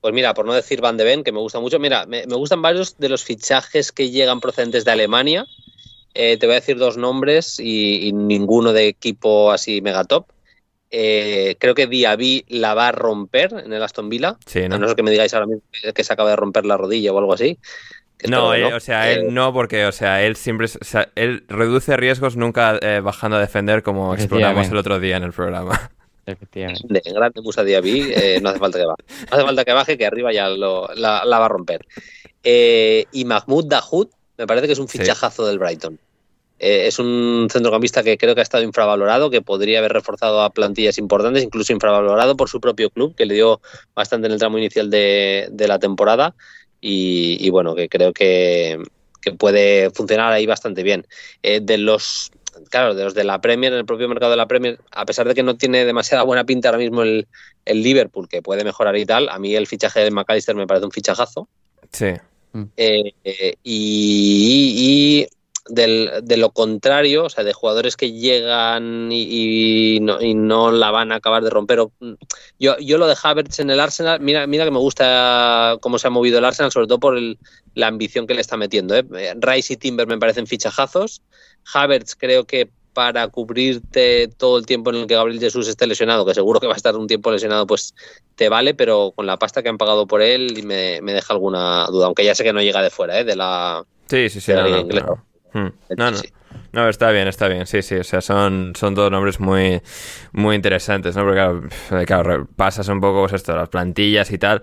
Pues 0.00 0.14
mira, 0.14 0.32
por 0.34 0.46
no 0.46 0.54
decir 0.54 0.80
Van 0.80 0.96
de 0.96 1.04
Ven, 1.04 1.22
que 1.24 1.32
me 1.32 1.40
gusta 1.40 1.60
mucho, 1.60 1.78
mira, 1.78 2.06
me, 2.06 2.26
me 2.26 2.34
gustan 2.36 2.62
varios 2.62 2.96
de 2.98 3.08
los 3.08 3.22
fichajes 3.24 3.92
que 3.92 4.10
llegan 4.10 4.40
procedentes 4.40 4.84
de 4.84 4.90
Alemania. 4.92 5.46
Eh, 6.14 6.36
te 6.38 6.46
voy 6.46 6.54
a 6.56 6.60
decir 6.60 6.76
dos 6.78 6.96
nombres 6.96 7.60
y, 7.60 8.08
y 8.08 8.12
ninguno 8.12 8.72
de 8.72 8.88
equipo 8.88 9.52
así 9.52 9.80
megatop. 9.80 10.28
Eh, 10.90 11.54
creo 11.60 11.74
que 11.74 11.86
Diaby 11.86 12.46
la 12.48 12.74
va 12.74 12.88
a 12.88 12.92
romper 12.92 13.52
en 13.64 13.72
el 13.72 13.82
Aston 13.82 14.08
Villa. 14.08 14.36
Sí, 14.44 14.68
¿no? 14.68 14.74
A 14.74 14.78
no 14.78 14.86
ser 14.88 14.96
que 14.96 15.02
me 15.04 15.10
digáis 15.12 15.32
ahora 15.34 15.46
mismo 15.46 15.62
que- 15.94 16.02
se 16.02 16.12
acaba 16.12 16.30
de 16.30 16.36
romper 16.36 16.64
la 16.66 16.76
rodilla 16.76 17.12
o 17.12 17.18
algo 17.18 17.32
así. 17.32 17.58
que 18.18 18.28
No, 18.28 18.54
eh, 18.54 18.74
o 18.74 18.80
sea, 18.80 19.10
él 19.12 19.20
Eh, 19.20 19.30
no, 19.30 19.52
porque, 19.52 19.86
o 19.86 19.92
sea, 19.92 20.22
él 20.22 20.34
siempre, 20.36 20.66
es- 20.66 20.76
o 20.80 20.84
sea, 20.84 21.10
él 21.14 21.44
reduce 21.48 21.96
riesgos 21.96 22.36
nunca 22.36 22.78
eh, 22.82 23.00
bajando 23.00 23.36
a 23.36 23.40
defender 23.40 23.82
como 23.82 24.14
exploramos 24.14 24.68
el 24.68 24.76
otro 24.78 24.98
día 24.98 25.16
en 25.16 25.22
el 25.22 25.32
programa. 25.32 25.90
Efectivamente. 26.32 26.86
de 26.88 27.12
grande 27.12 27.40
Musa 27.42 27.62
Diaby, 27.64 28.12
eh, 28.14 28.38
no 28.42 28.50
hace 28.50 28.58
falta 28.58 28.78
que 28.78 28.84
baje. 28.86 29.02
No 29.30 29.36
hace 29.36 29.44
falta 29.46 29.64
que 29.64 29.72
baje, 29.72 29.98
que 29.98 30.06
arriba 30.06 30.32
ya 30.32 30.48
lo- 30.48 30.88
la, 30.94 31.24
la 31.24 31.38
va 31.38 31.46
a 31.46 31.48
romper. 31.48 31.86
Eh, 32.42 33.06
y 33.12 33.24
Mahmoud 33.24 33.66
Dahoud, 33.66 34.08
me 34.38 34.46
parece 34.46 34.66
que 34.66 34.72
es 34.72 34.78
un 34.78 34.88
Sí. 34.88 34.98
fichajazo 34.98 35.46
del 35.46 35.58
Brighton. 35.58 35.98
Eh, 36.58 36.86
es 36.88 36.98
un 36.98 37.48
centrocampista 37.50 38.02
que 38.02 38.18
creo 38.18 38.34
que 38.34 38.40
ha 38.40 38.42
estado 38.42 38.62
infravalorado, 38.64 39.30
que 39.30 39.40
podría 39.40 39.78
haber 39.78 39.92
reforzado 39.92 40.42
a 40.42 40.50
plantillas 40.50 40.98
importantes, 40.98 41.42
incluso 41.42 41.72
infravalorado 41.72 42.36
por 42.36 42.48
su 42.50 42.60
propio 42.60 42.90
club, 42.90 43.14
que 43.14 43.24
le 43.26 43.34
dio 43.34 43.60
bastante 43.94 44.26
en 44.26 44.32
el 44.34 44.38
tramo 44.38 44.58
inicial 44.58 44.90
de, 44.90 45.48
de 45.50 45.68
la 45.68 45.78
temporada. 45.78 46.34
Y, 46.82 47.36
y 47.40 47.50
bueno, 47.50 47.74
que 47.74 47.88
creo 47.88 48.12
que, 48.12 48.78
que 49.22 49.32
puede 49.32 49.90
funcionar 49.90 50.32
ahí 50.32 50.44
bastante 50.46 50.82
bien. 50.82 51.06
Eh, 51.42 51.60
de 51.60 51.78
los 51.78 52.30
claro, 52.68 52.94
de 52.94 53.04
los 53.04 53.14
de 53.14 53.24
la 53.24 53.40
Premier, 53.40 53.72
en 53.72 53.78
el 53.78 53.86
propio 53.86 54.08
mercado 54.08 54.30
de 54.30 54.36
la 54.36 54.46
Premier, 54.46 54.78
a 54.90 55.06
pesar 55.06 55.26
de 55.26 55.34
que 55.34 55.42
no 55.42 55.56
tiene 55.56 55.84
demasiada 55.84 56.22
buena 56.24 56.44
pinta 56.44 56.68
ahora 56.68 56.78
mismo 56.78 57.02
el, 57.02 57.26
el 57.64 57.82
Liverpool, 57.82 58.28
que 58.28 58.42
puede 58.42 58.64
mejorar 58.64 58.96
y 58.96 59.06
tal, 59.06 59.28
a 59.28 59.38
mí 59.38 59.54
el 59.54 59.66
fichaje 59.66 60.00
de 60.00 60.10
McAllister 60.10 60.54
me 60.54 60.66
parece 60.66 60.86
un 60.86 60.92
fichajazo. 60.92 61.48
Sí. 61.92 62.14
Eh, 62.76 63.12
eh, 63.24 63.54
y 63.62 65.20
y 65.22 65.26
del- 65.70 66.10
de 66.22 66.36
lo 66.36 66.50
contrario, 66.50 67.24
o 67.24 67.30
sea, 67.30 67.44
de 67.44 67.52
jugadores 67.52 67.96
que 67.96 68.12
llegan 68.12 69.10
y, 69.12 69.96
y 69.96 70.00
no, 70.00 70.20
y 70.20 70.34
no 70.34 70.70
la 70.70 70.90
van 70.90 71.12
a 71.12 71.16
acabar 71.16 71.42
de 71.42 71.50
romper. 71.50 71.80
o- 71.80 71.92
yo, 72.58 72.76
yo 72.78 72.98
lo 72.98 73.06
de 73.06 73.16
Havertz 73.22 73.60
en 73.60 73.70
el 73.70 73.80
Arsenal, 73.80 74.20
mira, 74.20 74.46
mira 74.46 74.64
que 74.64 74.70
me 74.70 74.78
gusta 74.78 75.76
cómo 75.80 75.98
se 75.98 76.06
ha 76.06 76.10
movido 76.10 76.38
el 76.38 76.44
Arsenal, 76.44 76.72
sobre 76.72 76.86
todo 76.86 77.00
por 77.00 77.16
el- 77.16 77.38
la 77.74 77.86
ambición 77.86 78.26
que 78.26 78.34
le 78.34 78.40
está 78.40 78.56
metiendo. 78.56 78.94
¿eh? 78.96 79.04
Eh, 79.16 79.34
Rice 79.38 79.74
y 79.74 79.76
Timber 79.76 80.06
me 80.06 80.18
parecen 80.18 80.46
fichajazos. 80.46 81.22
Havertz 81.72 82.14
creo 82.16 82.44
que 82.44 82.70
para 82.92 83.28
cubrirte 83.28 84.28
todo 84.36 84.58
el 84.58 84.66
tiempo 84.66 84.90
en 84.90 84.96
el 84.96 85.06
que 85.06 85.14
Gabriel 85.14 85.38
Jesús 85.38 85.68
esté 85.68 85.86
lesionado, 85.86 86.26
que 86.26 86.34
seguro 86.34 86.58
que 86.58 86.66
va 86.66 86.72
a 86.72 86.76
estar 86.76 86.96
un 86.96 87.06
tiempo 87.06 87.30
lesionado, 87.30 87.64
pues 87.66 87.94
te 88.34 88.48
vale, 88.48 88.74
pero 88.74 89.12
con 89.14 89.26
la 89.26 89.36
pasta 89.38 89.62
que 89.62 89.68
han 89.68 89.78
pagado 89.78 90.08
por 90.08 90.22
él 90.22 90.64
me, 90.64 91.00
me 91.00 91.12
deja 91.14 91.32
alguna 91.32 91.86
duda, 91.86 92.06
aunque 92.06 92.24
ya 92.24 92.34
sé 92.34 92.42
que 92.42 92.52
no 92.52 92.60
llega 92.60 92.82
de 92.82 92.90
fuera, 92.90 93.20
¿eh? 93.20 93.24
de 93.24 93.36
la... 93.36 93.84
Sí, 94.08 94.28
sí, 94.28 94.40
sí. 94.40 94.52
No, 94.52 94.62
no, 94.68 94.76
inglesa. 94.80 95.24
No. 95.54 95.60
Hmm. 95.60 95.72
No, 95.96 96.10
no. 96.10 96.18
No, 96.72 96.88
está 96.88 97.10
bien, 97.10 97.26
está 97.26 97.48
bien, 97.48 97.66
sí, 97.66 97.82
sí, 97.82 97.96
o 97.96 98.04
sea, 98.04 98.20
son, 98.20 98.72
son 98.76 98.94
todos 98.94 99.10
nombres 99.10 99.40
muy, 99.40 99.82
muy 100.32 100.56
interesantes, 100.56 101.16
¿no? 101.16 101.24
Porque 101.24 101.68
claro, 102.06 102.24
claro, 102.24 102.48
pasas 102.56 102.88
un 102.88 103.00
poco 103.00 103.22
pues 103.22 103.32
esto, 103.34 103.56
las 103.56 103.68
plantillas 103.68 104.30
y 104.30 104.38
tal, 104.38 104.62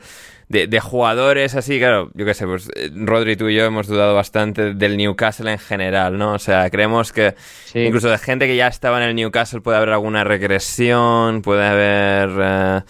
de, 0.50 0.80
jugadores 0.80 1.56
así, 1.56 1.78
claro, 1.80 2.10
yo 2.14 2.26
qué 2.26 2.34
sé, 2.34 2.46
pues 2.46 2.70
eh, 2.76 2.90
Rodri, 2.94 3.36
tú 3.36 3.50
y 3.50 3.56
yo 3.56 3.66
hemos 3.66 3.88
dudado 3.88 4.16
bastante 4.16 4.74
del 4.74 4.96
Newcastle 4.96 5.52
en 5.52 5.60
general, 5.60 6.18
¿no? 6.18 6.34
O 6.34 6.40
sea, 6.40 6.70
creemos 6.70 7.12
que 7.12 7.36
incluso 7.74 8.10
de 8.10 8.18
gente 8.18 8.48
que 8.48 8.56
ya 8.56 8.68
estaba 8.68 9.04
en 9.04 9.10
el 9.10 9.16
Newcastle 9.16 9.60
puede 9.60 9.78
haber 9.78 9.90
alguna 9.90 10.24
regresión, 10.24 11.42
puede 11.42 11.66
haber 11.66 12.30
eh, 12.42 12.82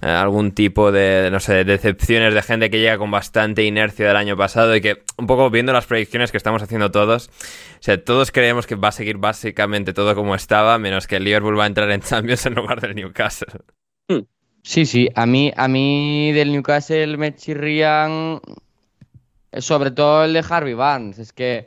algún 0.00 0.52
tipo 0.52 0.92
de, 0.92 1.28
no 1.30 1.40
sé, 1.40 1.64
decepciones 1.64 2.34
de 2.34 2.42
gente 2.42 2.70
que 2.70 2.78
llega 2.78 2.98
con 2.98 3.10
bastante 3.10 3.64
inercia 3.64 4.06
del 4.06 4.16
año 4.16 4.36
pasado 4.36 4.74
y 4.74 4.80
que, 4.80 5.02
un 5.18 5.26
poco 5.26 5.50
viendo 5.50 5.72
las 5.72 5.86
predicciones 5.86 6.30
que 6.30 6.36
estamos 6.36 6.62
haciendo 6.62 6.90
todos, 6.90 7.28
o 7.28 7.82
sea, 7.82 8.02
todos 8.02 8.30
creemos 8.32 8.66
que 8.66 8.76
va 8.76 8.88
a 8.88 8.92
seguir 8.92 9.18
básicamente 9.18 9.92
todo 9.92 10.14
como 10.14 10.34
estaba, 10.34 10.78
menos 10.78 11.06
que 11.06 11.16
el 11.16 11.24
Liverpool 11.24 11.58
va 11.58 11.64
a 11.64 11.68
entrar 11.68 11.90
en 11.90 12.00
Champions 12.00 12.46
en 12.46 12.54
lugar 12.54 12.80
del 12.80 12.94
Newcastle. 12.94 13.60
Hmm. 14.08 14.20
Sí, 14.62 14.86
sí, 14.86 15.08
a 15.14 15.26
mí, 15.26 15.52
a 15.56 15.68
mí 15.68 16.32
del 16.32 16.52
Newcastle 16.52 17.16
me 17.16 17.34
chirrían 17.34 18.40
sobre 19.58 19.90
todo 19.90 20.24
el 20.24 20.32
de 20.32 20.44
Harvey 20.48 20.74
Barnes. 20.74 21.18
Es 21.18 21.32
que 21.32 21.66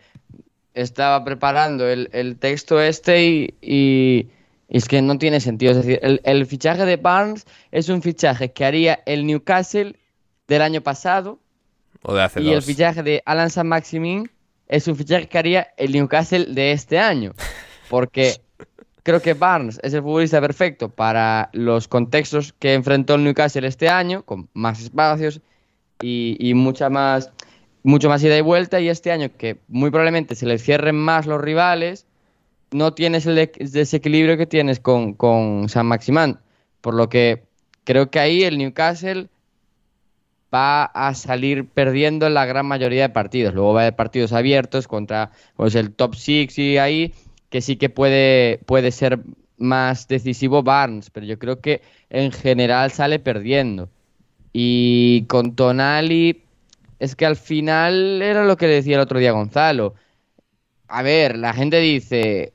estaba 0.73 1.23
preparando 1.23 1.87
el, 1.87 2.37
texto 2.39 2.81
este 2.81 3.51
y, 3.61 4.29
es 4.67 4.87
que 4.87 5.01
no 5.01 5.17
tiene 5.17 5.39
sentido. 5.39 5.71
Es 5.71 5.77
decir, 5.77 5.99
el, 6.01 6.45
fichaje 6.45 6.85
de 6.85 6.97
Barnes 6.97 7.45
es 7.71 7.89
un 7.89 8.01
fichaje 8.01 8.51
que 8.51 8.65
haría 8.65 9.01
el 9.05 9.25
Newcastle 9.25 9.95
del 10.47 10.61
año 10.61 10.81
pasado. 10.81 11.39
O 12.01 12.13
de 12.13 12.23
hace 12.23 12.41
y 12.41 12.51
el 12.51 12.61
fichaje 12.61 13.03
de 13.03 13.21
Alan 13.25 13.49
San 13.49 13.67
Maximin 13.67 14.29
es 14.67 14.87
un 14.87 14.95
fichaje 14.95 15.27
que 15.27 15.37
haría 15.37 15.67
el 15.77 15.91
Newcastle 15.91 16.45
de 16.45 16.71
este 16.71 16.99
año. 16.99 17.33
Porque 17.89 18.41
Creo 19.03 19.21
que 19.21 19.33
Barnes 19.33 19.81
es 19.83 19.93
el 19.93 20.01
futbolista 20.01 20.39
perfecto 20.39 20.87
para 20.87 21.49
los 21.51 21.89
contextos 21.89 22.53
que 22.53 22.73
enfrentó 22.73 23.15
el 23.15 23.25
Newcastle 23.25 23.67
este 23.67 23.89
año, 23.89 24.23
con 24.23 24.47
más 24.53 24.81
espacios 24.81 25.41
y, 26.01 26.53
mucha 26.55 26.89
más, 26.89 27.29
mucho 27.83 28.07
más 28.07 28.23
ida 28.23 28.37
y 28.37 28.41
vuelta. 28.41 28.79
Y 28.79 28.87
este 28.87 29.11
año, 29.11 29.29
que 29.37 29.59
muy 29.67 29.89
probablemente 29.89 30.35
se 30.35 30.45
le 30.45 30.57
cierren 30.57 30.95
más 30.95 31.25
los 31.25 31.41
rivales, 31.41 32.07
no 32.73 32.93
tienes 32.93 33.25
el 33.25 33.51
desequilibrio 33.59 34.37
que 34.37 34.45
tienes 34.45 34.79
con, 34.79 35.13
con 35.13 35.69
San 35.69 35.85
Maximán. 35.85 36.39
Por 36.81 36.93
lo 36.93 37.09
que 37.09 37.43
creo 37.83 38.09
que 38.09 38.19
ahí 38.19 38.43
el 38.43 38.57
Newcastle 38.57 39.29
va 40.53 40.85
a 40.85 41.13
salir 41.15 41.67
perdiendo 41.67 42.27
en 42.27 42.35
la 42.35 42.45
gran 42.45 42.65
mayoría 42.65 43.03
de 43.03 43.09
partidos. 43.09 43.53
Luego 43.53 43.73
va 43.73 43.81
a 43.81 43.83
haber 43.83 43.95
partidos 43.95 44.33
abiertos 44.33 44.87
contra 44.87 45.31
pues, 45.55 45.75
el 45.75 45.93
top 45.93 46.15
six 46.15 46.57
y 46.59 46.77
ahí 46.77 47.13
que 47.49 47.61
sí 47.61 47.75
que 47.75 47.89
puede, 47.89 48.59
puede 48.65 48.91
ser 48.91 49.19
más 49.57 50.07
decisivo 50.07 50.63
Barnes, 50.63 51.09
pero 51.09 51.25
yo 51.25 51.39
creo 51.39 51.61
que 51.61 51.81
en 52.09 52.31
general 52.31 52.91
sale 52.91 53.19
perdiendo. 53.19 53.89
Y 54.51 55.25
con 55.27 55.55
Tonali, 55.55 56.43
es 56.99 57.15
que 57.15 57.25
al 57.25 57.35
final 57.35 58.21
era 58.21 58.45
lo 58.45 58.57
que 58.57 58.67
decía 58.67 58.95
el 58.95 59.01
otro 59.01 59.19
día 59.19 59.31
Gonzalo. 59.31 59.95
A 60.87 61.01
ver, 61.01 61.37
la 61.37 61.53
gente 61.53 61.79
dice, 61.79 62.53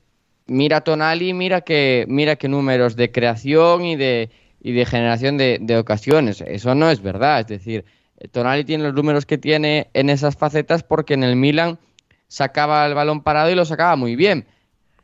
mira 0.49 0.81
Tonali, 0.81 1.33
mira 1.33 1.61
que, 1.61 2.05
mira 2.07 2.35
qué 2.35 2.47
números 2.47 2.95
de 2.95 3.11
creación 3.11 3.85
y 3.85 3.95
de, 3.95 4.29
y 4.61 4.73
de 4.73 4.85
generación 4.85 5.37
de, 5.37 5.77
ocasiones. 5.77 6.41
Eso 6.41 6.75
no 6.75 6.89
es 6.89 7.01
verdad. 7.01 7.41
Es 7.41 7.47
decir, 7.47 7.85
Tonali 8.31 8.65
tiene 8.65 8.83
los 8.83 8.93
números 8.93 9.25
que 9.25 9.37
tiene 9.37 9.89
en 9.93 10.09
esas 10.09 10.35
facetas 10.35 10.83
porque 10.83 11.13
en 11.13 11.23
el 11.23 11.35
Milan 11.35 11.79
sacaba 12.27 12.85
el 12.85 12.93
balón 12.93 13.21
parado 13.21 13.49
y 13.49 13.55
lo 13.55 13.65
sacaba 13.65 13.95
muy 13.95 14.15
bien 14.15 14.45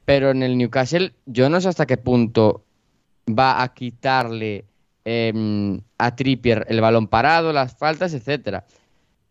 pero 0.05 0.29
en 0.29 0.43
el 0.43 0.57
Newcastle 0.57 1.13
yo 1.25 1.49
no 1.49 1.59
sé 1.59 1.69
hasta 1.69 1.87
qué 1.87 1.97
punto 1.97 2.63
va 3.27 3.61
a 3.63 3.73
quitarle 3.73 4.65
em, 5.03 5.81
a 5.97 6.15
Trippier 6.15 6.65
el 6.69 6.79
balón 6.79 7.07
parado, 7.07 7.51
las 7.51 7.75
faltas, 7.75 8.13
etcétera. 8.13 8.65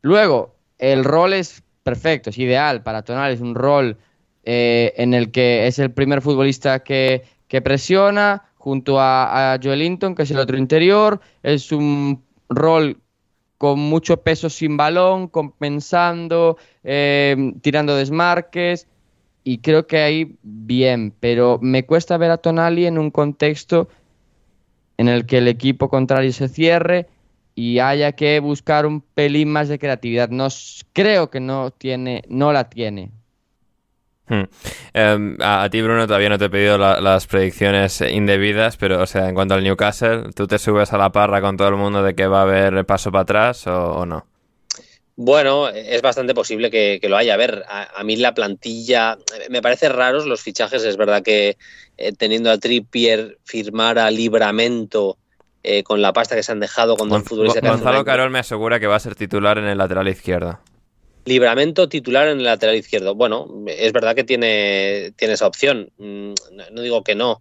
Luego, 0.03 0.57
el 0.79 1.05
rol 1.05 1.33
es 1.33 1.63
perfecto, 1.85 2.31
es 2.31 2.39
ideal 2.39 2.83
para 2.83 3.03
Tonal, 3.03 3.33
es 3.33 3.41
un 3.41 3.55
rol 3.55 3.97
eh, 4.45 4.93
en 4.97 5.15
el 5.15 5.31
que 5.31 5.67
es 5.67 5.79
el 5.79 5.91
primer 5.91 6.23
futbolista 6.23 6.83
que, 6.83 7.25
presiona 7.63 8.51
junto 8.57 8.99
a, 8.99 9.53
a 9.53 9.61
Joelinton, 9.63 10.17
que 10.17 10.25
es 10.25 10.31
el 10.33 10.41
otro 10.41 10.59
interior, 10.59 11.21
es 11.45 11.71
un 11.71 12.21
rol 12.49 12.99
con 13.59 13.79
mucho 13.79 14.19
peso 14.19 14.51
sin 14.51 14.77
balón, 14.77 15.29
compensando, 15.29 16.59
em, 16.83 17.59
tirando 17.61 17.97
desmarques, 17.97 18.89
y 19.43 19.59
creo 19.59 19.87
que 19.87 19.99
ahí 19.99 20.37
bien, 20.43 21.15
pero 21.19 21.59
me 21.63 21.87
cuesta 21.87 22.17
ver 22.17 22.31
a 22.31 22.39
Tonali 22.39 22.87
en 22.87 22.99
un 22.99 23.11
contexto 23.11 23.89
en 24.97 25.09
el 25.09 25.27
que 25.27 25.39
el 25.39 25.49
equipo 25.49 25.89
contrario 25.89 26.33
se 26.33 26.49
cierre 26.49 27.09
y 27.55 27.79
haya 27.79 28.13
que 28.13 28.41
buscar 28.41 28.87
un 28.87 29.01
pelín 29.01 29.51
más 29.51 29.69
de 29.69 29.79
creatividad. 29.79 30.29
No, 30.31 30.49
creo 30.93 31.31
que 31.31 31.41
no 31.41 31.71
tiene, 31.71 32.23
no 32.29 32.53
la 32.53 32.69
tiene. 32.71 33.13
Hmm. 34.27 34.45
Em, 34.95 35.37
a, 35.41 35.69
ti, 35.71 35.83
Bruno, 35.83 36.07
todavía 36.07 36.31
no 36.31 36.39
te 36.39 36.47
he 36.47 36.51
pedido 36.51 36.79
las 36.79 37.27
predicciones 37.27 38.01
indebidas, 38.01 38.77
pero, 38.77 39.03
o 39.03 39.07
sea, 39.07 39.29
en 39.29 39.35
cuanto 39.35 39.55
al 39.55 39.63
Newcastle, 39.63 40.31
¿tú 40.35 40.47
te 40.47 40.59
subes 40.59 40.93
a 40.93 40.99
la 40.99 41.13
parra 41.13 41.41
con 41.41 41.57
todo 41.57 41.69
el 41.69 41.77
mundo 41.77 42.03
de 42.03 42.15
que 42.15 42.27
va 42.27 42.41
a 42.41 42.43
haber 42.43 42.85
paso 42.87 43.13
para 43.13 43.23
atrás 43.23 43.67
o 43.67 44.07
no? 44.07 44.27
Bueno, 45.17 45.69
es 45.69 46.03
bastante 46.03 46.35
posible 46.35 46.71
que, 46.71 47.01
lo 47.09 47.17
haya. 47.17 47.35
A 47.35 47.37
ver, 47.37 47.65
a, 47.69 48.03
mí 48.03 48.17
la 48.17 48.35
plantilla 48.35 49.17
me 49.49 49.63
parece 49.63 49.89
raros 49.89 50.27
los 50.27 50.43
fichajes. 50.43 50.83
Es 50.83 50.97
verdad 50.97 51.23
que 51.23 51.57
eh, 51.97 52.13
teniendo 52.13 52.51
a 52.51 52.59
Trippier 52.59 53.39
firmar 53.45 53.99
a 53.99 54.11
Libramento 54.11 55.17
eh, 55.63 55.85
con 55.85 56.03
la 56.03 56.13
pasta 56.13 56.35
que 56.35 56.43
se 56.43 56.51
han 56.51 56.59
dejado 56.59 56.97
cuando 56.97 57.17
el 57.17 57.23
futbolista 57.23 57.61
Gonzalo 57.61 58.05
Carol 58.05 58.31
me 58.31 58.41
asegura 58.41 58.81
que 58.81 58.89
va 58.89 58.97
a 58.97 59.01
ser 59.01 59.15
titular 59.15 59.57
en 59.59 59.67
el 59.67 59.79
lateral 59.79 60.09
izquierdo. 60.09 60.59
Libramento 61.25 61.89
titular 61.89 62.29
en 62.29 62.39
el 62.39 62.45
lateral 62.45 62.77
izquierdo. 62.77 63.15
Bueno, 63.15 63.49
es 63.67 63.93
verdad 63.93 64.15
que 64.15 64.25
tiene, 64.25 65.13
tiene 65.17 65.35
esa 65.35 65.47
opción. 65.47 65.91
Mm, 65.99 66.35
no 66.73 66.83
digo 66.83 67.03
que 67.03 67.15
no 67.15 67.41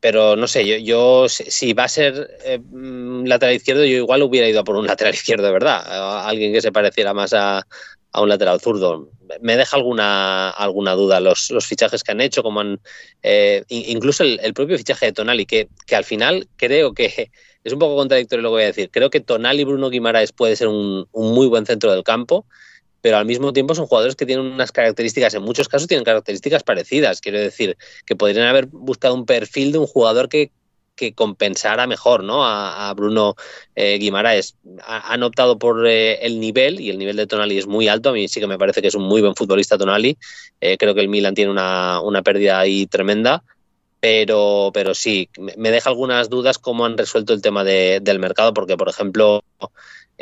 pero 0.00 0.36
no 0.36 0.46
sé, 0.46 0.66
yo, 0.66 0.76
yo 0.76 1.28
si 1.28 1.72
va 1.72 1.84
a 1.84 1.88
ser 1.88 2.38
eh, 2.44 2.58
mm, 2.58 3.24
lateral 3.24 3.56
izquierdo, 3.56 3.84
yo 3.84 3.96
igual 3.96 4.22
hubiera 4.22 4.48
ido 4.48 4.60
a 4.60 4.64
por 4.64 4.76
un 4.76 4.86
lateral 4.86 5.14
izquierdo 5.14 5.46
de 5.46 5.52
verdad, 5.52 5.82
a 5.86 6.28
alguien 6.28 6.52
que 6.52 6.60
se 6.60 6.72
pareciera 6.72 7.14
más 7.14 7.32
a, 7.32 7.66
un 8.14 8.28
lateral 8.28 8.60
zurdo. 8.60 9.08
Me 9.40 9.56
deja 9.56 9.76
alguna, 9.76 10.50
alguna 10.50 10.92
duda 10.92 11.18
los, 11.18 11.50
fichajes 11.62 12.04
que 12.04 12.12
han 12.12 12.20
hecho, 12.20 12.42
como 12.42 12.60
han, 12.60 12.78
eh, 13.22 13.64
incluso 13.68 14.22
el, 14.22 14.52
propio 14.52 14.76
fichaje 14.76 15.06
de 15.06 15.12
Tonali, 15.12 15.46
que, 15.46 15.68
que 15.86 15.96
al 15.96 16.04
final 16.04 16.46
creo 16.56 16.92
que 16.92 17.30
es 17.64 17.72
un 17.72 17.78
poco 17.78 17.96
contradictorio 17.96 18.42
lo 18.42 18.50
que 18.50 18.52
voy 18.52 18.62
a 18.64 18.66
decir. 18.66 18.90
Creo 18.90 19.08
que 19.08 19.20
Tonali 19.20 19.64
Bruno 19.64 19.88
Guimaraes 19.88 20.32
puede 20.32 20.56
ser 20.56 20.68
un, 20.68 21.08
un 21.10 21.34
muy 21.34 21.46
buen 21.46 21.64
centro 21.64 21.90
del 21.90 22.04
campo 22.04 22.44
pero 23.02 23.18
al 23.18 23.26
mismo 23.26 23.52
tiempo 23.52 23.74
son 23.74 23.86
jugadores 23.86 24.16
que 24.16 24.24
tienen 24.24 24.46
unas 24.46 24.72
características, 24.72 25.34
en 25.34 25.42
muchos 25.42 25.68
casos 25.68 25.88
tienen 25.88 26.04
características 26.04 26.62
parecidas. 26.62 27.20
Quiero 27.20 27.38
decir, 27.38 27.76
que 28.06 28.16
podrían 28.16 28.46
haber 28.46 28.66
buscado 28.66 29.14
un 29.14 29.26
perfil 29.26 29.72
de 29.72 29.78
un 29.78 29.86
jugador 29.86 30.28
que, 30.28 30.52
que 30.94 31.12
compensara 31.12 31.86
mejor 31.88 32.22
¿no? 32.22 32.44
a, 32.44 32.92
Bruno 32.94 33.34
eh, 33.74 33.98
Guimaraes. 33.98 34.56
han 34.86 35.22
optado 35.24 35.58
por 35.58 35.86
eh, 35.86 36.24
el 36.24 36.38
nivel 36.38 36.80
y 36.80 36.90
el 36.90 36.98
nivel 36.98 37.16
de 37.16 37.26
Tonali 37.26 37.58
es 37.58 37.66
muy 37.66 37.88
alto. 37.88 38.10
A 38.10 38.12
mí 38.12 38.28
sí 38.28 38.38
que 38.38 38.46
me 38.46 38.58
parece 38.58 38.80
que 38.80 38.88
es 38.88 38.94
un 38.94 39.04
muy 39.04 39.20
buen 39.20 39.34
futbolista 39.34 39.76
Tonali. 39.76 40.16
Eh, 40.60 40.76
creo 40.78 40.94
que 40.94 41.00
el 41.00 41.08
Milan 41.08 41.34
tiene 41.34 41.50
una, 41.50 42.00
una 42.00 42.22
pérdida 42.22 42.60
ahí 42.60 42.86
tremenda. 42.86 43.42
Pero, 43.98 44.72
pero 44.74 44.94
sí, 44.94 45.28
me 45.56 45.70
deja 45.70 45.88
algunas 45.88 46.28
dudas 46.28 46.58
cómo 46.58 46.84
han 46.84 46.98
resuelto 46.98 47.32
el 47.32 47.40
tema 47.40 47.62
de, 47.62 48.00
del 48.02 48.18
mercado, 48.18 48.52
porque, 48.52 48.76
por 48.76 48.88
ejemplo, 48.88 49.44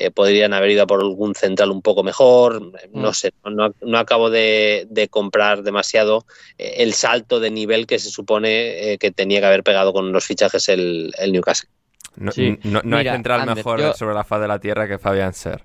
eh, 0.01 0.11
podrían 0.11 0.55
haber 0.55 0.71
ido 0.71 0.87
por 0.87 1.03
algún 1.03 1.35
central 1.35 1.71
un 1.71 1.83
poco 1.83 2.03
mejor, 2.03 2.73
no 2.91 3.11
mm. 3.11 3.13
sé, 3.13 3.35
no, 3.45 3.99
acabo 3.99 4.31
de, 4.31 5.09
comprar 5.11 5.63
demasiado 5.63 6.25
eh, 6.57 6.77
el 6.79 6.95
salto 6.95 7.39
de 7.39 7.51
nivel 7.51 7.87
que 7.87 7.99
se 7.99 8.09
supone 8.09 8.93
eh, 8.93 8.97
que 8.97 9.11
tenía 9.11 9.41
que 9.41 9.47
haber 9.47 9.63
pegado 9.63 9.93
con 9.93 10.11
los 10.11 10.25
fichajes 10.25 10.71
el, 10.71 11.13
Newcastle. 11.31 11.69
No, 12.17 12.97
hay 12.97 13.05
central 13.11 13.55
mejor 13.55 13.95
sobre 13.95 14.15
la 14.15 14.25
faz 14.25 14.41
de 14.41 14.49
la 14.49 14.59
tierra 14.59 14.89
que 14.89 14.97
Fabián 14.97 15.35
Ser. 15.35 15.65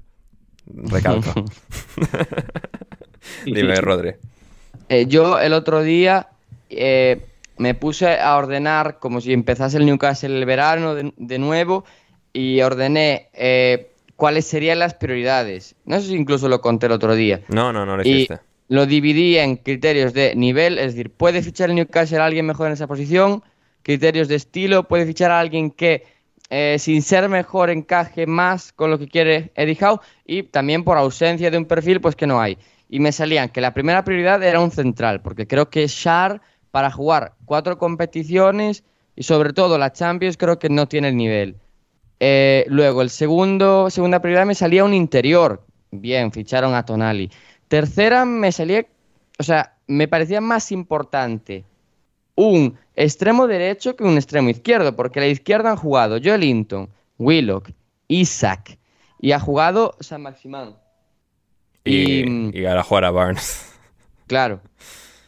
Recalco. 0.65 1.45
Dime, 3.45 3.75
Rodri. 3.75 4.15
yo 5.07 5.39
el 5.39 5.53
otro 5.53 5.81
día 5.81 6.27
me 6.69 7.73
puse 7.73 8.19
a 8.19 8.35
ordenar 8.35 8.99
como 8.99 9.21
si 9.21 9.31
empezase 9.31 9.77
el 9.77 9.85
Newcastle 9.85 10.37
el 10.37 10.45
verano 10.45 10.93
de, 10.93 11.13
de 11.15 11.39
nuevo 11.39 11.85
y 12.33 12.59
ordené 12.59 13.29
cuáles 14.15 14.45
serían 14.45 14.79
las 14.79 14.93
prioridades. 14.93 15.75
No 15.85 15.99
sé 15.99 16.07
si 16.07 16.15
incluso 16.15 16.47
lo 16.47 16.61
conté 16.61 16.87
el 16.87 16.93
otro 16.93 17.15
día. 17.15 17.41
No, 17.49 17.73
no, 17.73 17.85
no 17.85 17.97
lo 17.97 18.01
hiciste. 18.03 18.39
lo 18.67 18.85
dividí 18.85 19.37
en 19.37 19.57
criterios 19.57 20.13
de 20.13 20.35
nivel, 20.35 20.77
es 20.79 20.93
decir, 20.93 21.11
¿puede 21.11 21.41
fichar 21.41 21.69
el 21.69 21.75
Newcastle 21.75 22.19
a 22.19 22.25
alguien 22.25 22.45
mejor 22.45 22.67
en 22.67 22.73
esa 22.73 22.87
posición? 22.87 23.43
Criterios 23.83 24.27
de 24.27 24.35
estilo, 24.35 24.87
¿puede 24.87 25.05
fichar 25.05 25.31
a 25.31 25.39
alguien 25.39 25.69
que 25.71 26.03
eh, 26.49 26.77
sin 26.79 27.01
ser 27.01 27.27
mejor 27.29 27.69
encaje 27.69 28.27
más 28.27 28.71
con 28.71 28.89
lo 28.89 28.97
que 28.97 29.07
quiere 29.07 29.51
Eddie 29.55 29.77
Howe? 29.81 29.99
Y 30.25 30.43
también 30.43 30.83
por 30.83 30.97
ausencia 30.97 31.51
de 31.51 31.57
un 31.57 31.65
perfil, 31.65 32.01
pues 32.01 32.15
que 32.15 32.27
no 32.27 32.41
hay. 32.41 32.57
Y 32.89 32.99
me 32.99 33.11
salían 33.11 33.49
que 33.49 33.61
la 33.61 33.73
primera 33.73 34.03
prioridad 34.03 34.41
era 34.43 34.59
un 34.59 34.71
central, 34.71 35.21
porque 35.21 35.47
creo 35.47 35.69
que 35.69 35.87
Shar 35.87 36.41
para 36.71 36.91
jugar 36.91 37.35
cuatro 37.45 37.77
competiciones 37.77 38.83
y 39.15 39.23
sobre 39.23 39.53
todo 39.53 39.77
la 39.77 39.93
Champions 39.93 40.37
creo 40.37 40.59
que 40.59 40.69
no 40.69 40.87
tiene 40.87 41.09
el 41.09 41.17
nivel. 41.17 41.57
Eh, 42.19 42.65
luego, 42.67 43.01
el 43.01 43.09
segundo, 43.09 43.89
segunda 43.89 44.21
prioridad 44.21 44.45
me 44.45 44.55
salía 44.55 44.83
un 44.83 44.93
interior. 44.93 45.63
Bien, 45.91 46.31
ficharon 46.31 46.73
a 46.73 46.85
Tonali. 46.85 47.29
Tercera 47.67 48.25
me 48.25 48.51
salía, 48.51 48.85
o 49.39 49.43
sea, 49.43 49.75
me 49.87 50.07
parecía 50.07 50.41
más 50.41 50.71
importante 50.71 51.65
un 52.35 52.77
extremo 52.95 53.47
derecho 53.47 53.95
que 53.95 54.03
un 54.03 54.17
extremo 54.17 54.49
izquierdo, 54.49 54.95
porque 54.95 55.19
a 55.19 55.23
la 55.23 55.29
izquierda 55.29 55.71
han 55.71 55.77
jugado 55.77 56.19
Joe 56.23 56.37
Linton, 56.37 56.89
Willock, 57.17 57.69
Isaac 58.07 58.77
y 59.19 59.31
ha 59.31 59.39
jugado 59.39 59.95
San 59.99 60.21
Maximán. 60.21 60.75
Y, 61.83 62.59
y, 62.59 62.65
ahora 62.65 62.83
jugar 62.83 63.05
a 63.05 63.11
Barnes. 63.11 63.71
Claro. 64.27 64.59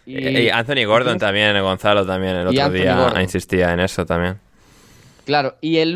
Y, 0.07 0.49
Anthony 0.49 0.85
Gordon 0.87 1.19
también, 1.19 1.61
Gonzalo 1.61 2.03
también 2.03 2.35
el 2.37 2.47
otro 2.47 2.69
día 2.71 3.13
insistía 3.21 3.73
en 3.73 3.81
eso 3.81 4.07
también. 4.07 4.39
Claro, 5.27 5.57
y 5.59 5.79
el, 5.79 5.93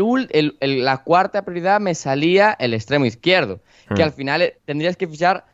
la 0.59 0.97
cuarta 1.03 1.45
prioridad 1.45 1.79
me 1.79 1.95
salía 1.95 2.51
el 2.59 2.73
extremo 2.73 3.05
izquierdo, 3.05 3.61
que 3.95 4.01
hmm. 4.01 4.05
al 4.07 4.11
final 4.11 4.41
eh, 4.41 4.59
tendrías 4.65 4.97
que 4.97 5.07
fichar 5.07 5.45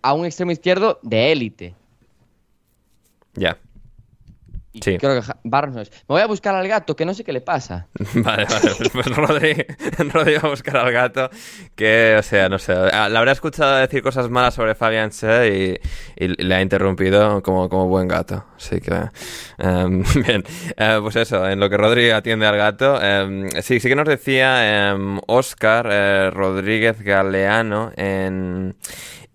a 0.00 0.14
un 0.14 0.24
extremo 0.24 0.52
izquierdo 0.52 0.98
de 1.02 1.30
élite. 1.30 1.74
Ya. 3.34 3.58
Sí. 4.82 4.98
Creo 4.98 5.20
que 5.20 5.26
Barnes 5.44 5.90
Me 5.90 6.14
voy 6.14 6.20
a 6.20 6.26
buscar 6.26 6.54
al 6.54 6.66
gato, 6.68 6.96
que 6.96 7.04
no 7.04 7.14
sé 7.14 7.24
qué 7.24 7.32
le 7.32 7.40
pasa. 7.40 7.88
vale, 8.14 8.44
vale. 8.44 8.90
Pues 8.92 9.06
Rodri, 9.06 9.66
Rodri 10.12 10.34
va 10.34 10.40
a 10.42 10.48
buscar 10.48 10.76
al 10.76 10.92
gato, 10.92 11.30
que, 11.74 12.16
o 12.18 12.22
sea, 12.22 12.48
no 12.48 12.58
sé. 12.58 12.74
Le 12.74 13.18
habrá 13.18 13.32
escuchado 13.32 13.76
decir 13.76 14.02
cosas 14.02 14.28
malas 14.30 14.54
sobre 14.54 14.74
Fabian 14.74 15.10
Che 15.10 15.78
y, 16.16 16.28
le 16.42 16.54
ha 16.54 16.60
interrumpido 16.60 17.42
como, 17.42 17.68
como 17.68 17.88
buen 17.88 18.08
gato. 18.08 18.44
Así 18.56 18.80
que, 18.80 18.94
em, 19.58 20.02
bien. 20.26 20.44
Eh, 20.76 20.98
pues 21.00 21.16
eso, 21.16 21.48
en 21.48 21.60
lo 21.60 21.70
que 21.70 21.76
Rodri 21.76 22.10
atiende 22.10 22.46
al 22.46 22.56
gato. 22.56 23.00
Em, 23.02 23.48
sí, 23.62 23.80
sí 23.80 23.88
que 23.88 23.96
nos 23.96 24.06
decía 24.06 24.96
Oscar 25.26 25.86
em, 25.86 25.92
eh, 25.92 26.30
Rodríguez 26.30 27.02
Galeano 27.02 27.92
en 27.96 28.76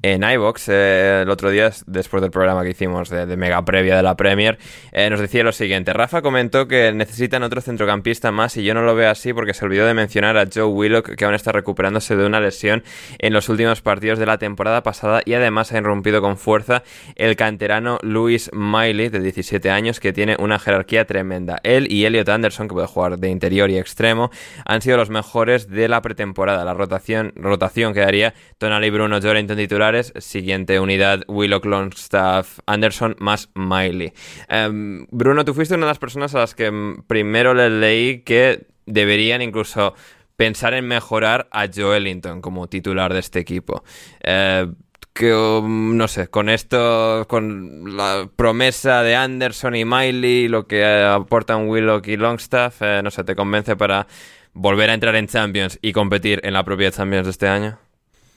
en 0.04 0.22
iBox 0.22 0.68
eh, 0.68 1.22
el 1.22 1.30
otro 1.30 1.50
día, 1.50 1.72
después 1.88 2.22
del 2.22 2.30
programa 2.30 2.64
que 2.64 2.72
hicimos 2.72 3.10
de, 3.10 3.26
mega 3.38 3.64
previa 3.64 3.96
de 3.96 4.04
la 4.04 4.18
Premier, 4.18 4.60
eh, 4.92 5.10
nos 5.10 5.22
decía 5.22 5.44
lo 5.44 5.54
siguiente. 5.54 5.94
Rafa 5.94 6.22
comentó 6.22 6.68
que 6.68 6.92
necesitan 6.92 7.42
otro 7.42 7.62
centrocampista 7.62 8.30
más 8.32 8.58
y 8.58 8.66
yo 8.66 8.74
no 8.74 8.82
lo 8.82 8.96
veo 8.96 9.10
así 9.10 9.32
porque 9.32 9.54
se 9.54 9.64
olvidó 9.64 9.88
de 9.88 9.94
mencionar 9.94 10.38
a 10.38 10.46
Joe 10.54 10.66
Willock 10.66 11.16
que 11.16 11.24
aún 11.24 11.34
está 11.34 11.54
recuperándose 11.54 12.18
de 12.18 12.26
una 12.26 12.42
lesión 12.42 12.84
en 13.18 13.32
los 13.32 13.48
últimos 13.48 13.82
partidos 13.82 14.20
de 14.20 14.26
la 14.26 14.38
temporada 14.38 14.84
pasada 14.84 15.22
y 15.24 15.36
además 15.36 15.72
ha 15.72 15.78
irrumpido 15.78 16.22
con 16.22 16.36
fuerza 16.36 16.84
el 17.16 17.38
canterano 17.38 17.98
Louis 18.02 18.52
Miley 18.54 19.08
de 19.08 19.22
17 19.22 19.70
años 19.70 20.02
que 20.02 20.12
tiene 20.12 20.36
una 20.38 20.60
jerarquía 20.60 21.06
tremenda. 21.06 21.62
Él 21.64 21.90
y 21.90 22.04
Elliot 22.04 22.28
Anderson, 22.28 22.68
que 22.68 22.74
puede 22.74 22.88
jugar 22.88 23.20
de 23.20 23.30
interior 23.30 23.70
y 23.70 23.78
extremo, 23.78 24.32
han 24.66 24.82
sido 24.82 24.98
los 24.98 25.10
mejores 25.10 25.70
de 25.70 25.88
la 25.88 26.02
pretemporada. 26.02 26.66
La 26.66 26.74
rotación, 26.74 27.32
rotación 27.38 27.94
quedaría 27.94 28.34
Tonali 28.58 28.90
Bruno 28.90 29.22
Jorrington 29.22 29.56
titular 29.56 29.93
Siguiente 30.02 30.80
unidad, 30.80 31.24
Willock 31.28 31.66
Longstaff 31.66 32.60
Anderson 32.66 33.16
más 33.20 33.50
Miley. 33.54 34.14
Em, 34.50 35.06
Bruno, 35.12 35.46
tú 35.46 35.54
fuiste 35.54 35.76
una 35.76 35.86
de 35.86 35.92
las 35.92 36.00
personas 36.00 36.34
a 36.34 36.40
las 36.40 36.56
que 36.56 36.72
primero 37.08 37.54
le 37.54 37.70
leí 37.70 38.22
que 38.22 38.66
deberían 38.86 39.42
incluso 39.42 39.94
pensar 40.36 40.74
en 40.74 40.88
mejorar 40.88 41.48
a 41.52 41.68
Joelinton 41.74 42.42
como 42.42 42.68
titular 42.68 43.14
de 43.14 43.20
este 43.20 43.40
equipo. 43.40 43.84
Eh, 44.24 44.68
que, 45.14 45.34
um, 45.34 45.96
no 45.96 46.08
sé, 46.08 46.28
con 46.28 46.50
esto, 46.50 47.26
con 47.30 47.96
la 47.96 48.28
promesa 48.36 49.04
de 49.04 49.16
Anderson 49.16 49.76
y 49.76 49.86
Miley, 49.86 50.48
lo 50.48 50.68
que 50.68 50.84
aportan 50.84 51.70
Willock 51.70 52.08
y 52.08 52.18
Longstaff, 52.18 52.82
eh, 52.82 53.02
no 53.04 53.12
sé, 53.12 53.24
¿te 53.24 53.36
convence 53.36 53.76
para 53.76 54.08
volver 54.54 54.90
a 54.90 54.94
entrar 54.96 55.16
en 55.16 55.28
Champions 55.28 55.78
y 55.82 55.94
competir 55.94 56.42
en 56.44 56.54
la 56.54 56.64
propia 56.64 56.92
Champions 56.92 57.26
de 57.26 57.32
este 57.32 57.48
año? 57.48 57.78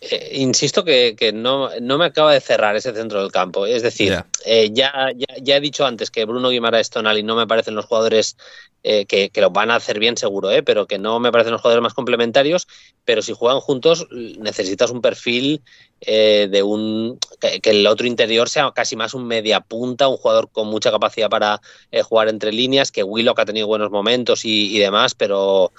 Eh, 0.00 0.32
insisto 0.34 0.84
que, 0.84 1.32
no, 1.34 1.70
me 1.80 2.04
acaba 2.04 2.32
de 2.32 2.40
cerrar 2.40 2.76
ese 2.76 2.92
centro 2.92 3.20
del 3.20 3.32
campo. 3.32 3.66
Es 3.66 3.82
decir, 3.82 4.22
eh, 4.44 4.70
ya, 4.72 5.10
ya, 5.42 5.56
he 5.56 5.60
dicho 5.60 5.86
antes 5.86 6.10
que 6.10 6.24
Bruno 6.24 6.50
Guimaraes 6.50 6.90
Tonali 6.90 7.22
no 7.22 7.34
me 7.34 7.46
parecen 7.46 7.74
los 7.74 7.86
jugadores 7.86 8.36
eh, 8.82 9.06
que, 9.06 9.30
lo 9.40 9.50
van 9.50 9.70
a 9.70 9.76
hacer 9.76 9.98
bien 9.98 10.16
seguro, 10.16 10.50
pero 10.64 10.86
que 10.86 10.98
no 10.98 11.18
me 11.18 11.32
parecen 11.32 11.52
los 11.52 11.62
jugadores 11.62 11.82
más 11.82 11.94
complementarios. 11.94 12.68
Pero 13.04 13.22
si 13.22 13.32
juegan 13.32 13.60
juntos 13.60 14.06
necesitas 14.10 14.90
un 14.90 15.00
perfil 15.00 15.62
de 16.00 16.62
un 16.62 17.18
que, 17.40 17.70
el 17.70 17.86
otro 17.86 18.06
interior 18.06 18.50
sea 18.50 18.70
casi 18.72 18.96
más 18.96 19.14
un 19.14 19.26
media 19.26 19.60
punta, 19.60 20.08
un 20.08 20.18
jugador 20.18 20.50
con 20.52 20.68
mucha 20.68 20.90
capacidad 20.90 21.30
para 21.30 21.60
jugar 22.04 22.28
entre 22.28 22.52
líneas, 22.52 22.92
que 22.92 23.02
Willock 23.02 23.38
ha 23.38 23.46
tenido 23.46 23.66
buenos 23.66 23.90
momentos 23.90 24.44
y 24.44 24.78
demás, 24.78 25.14
pero 25.14 25.72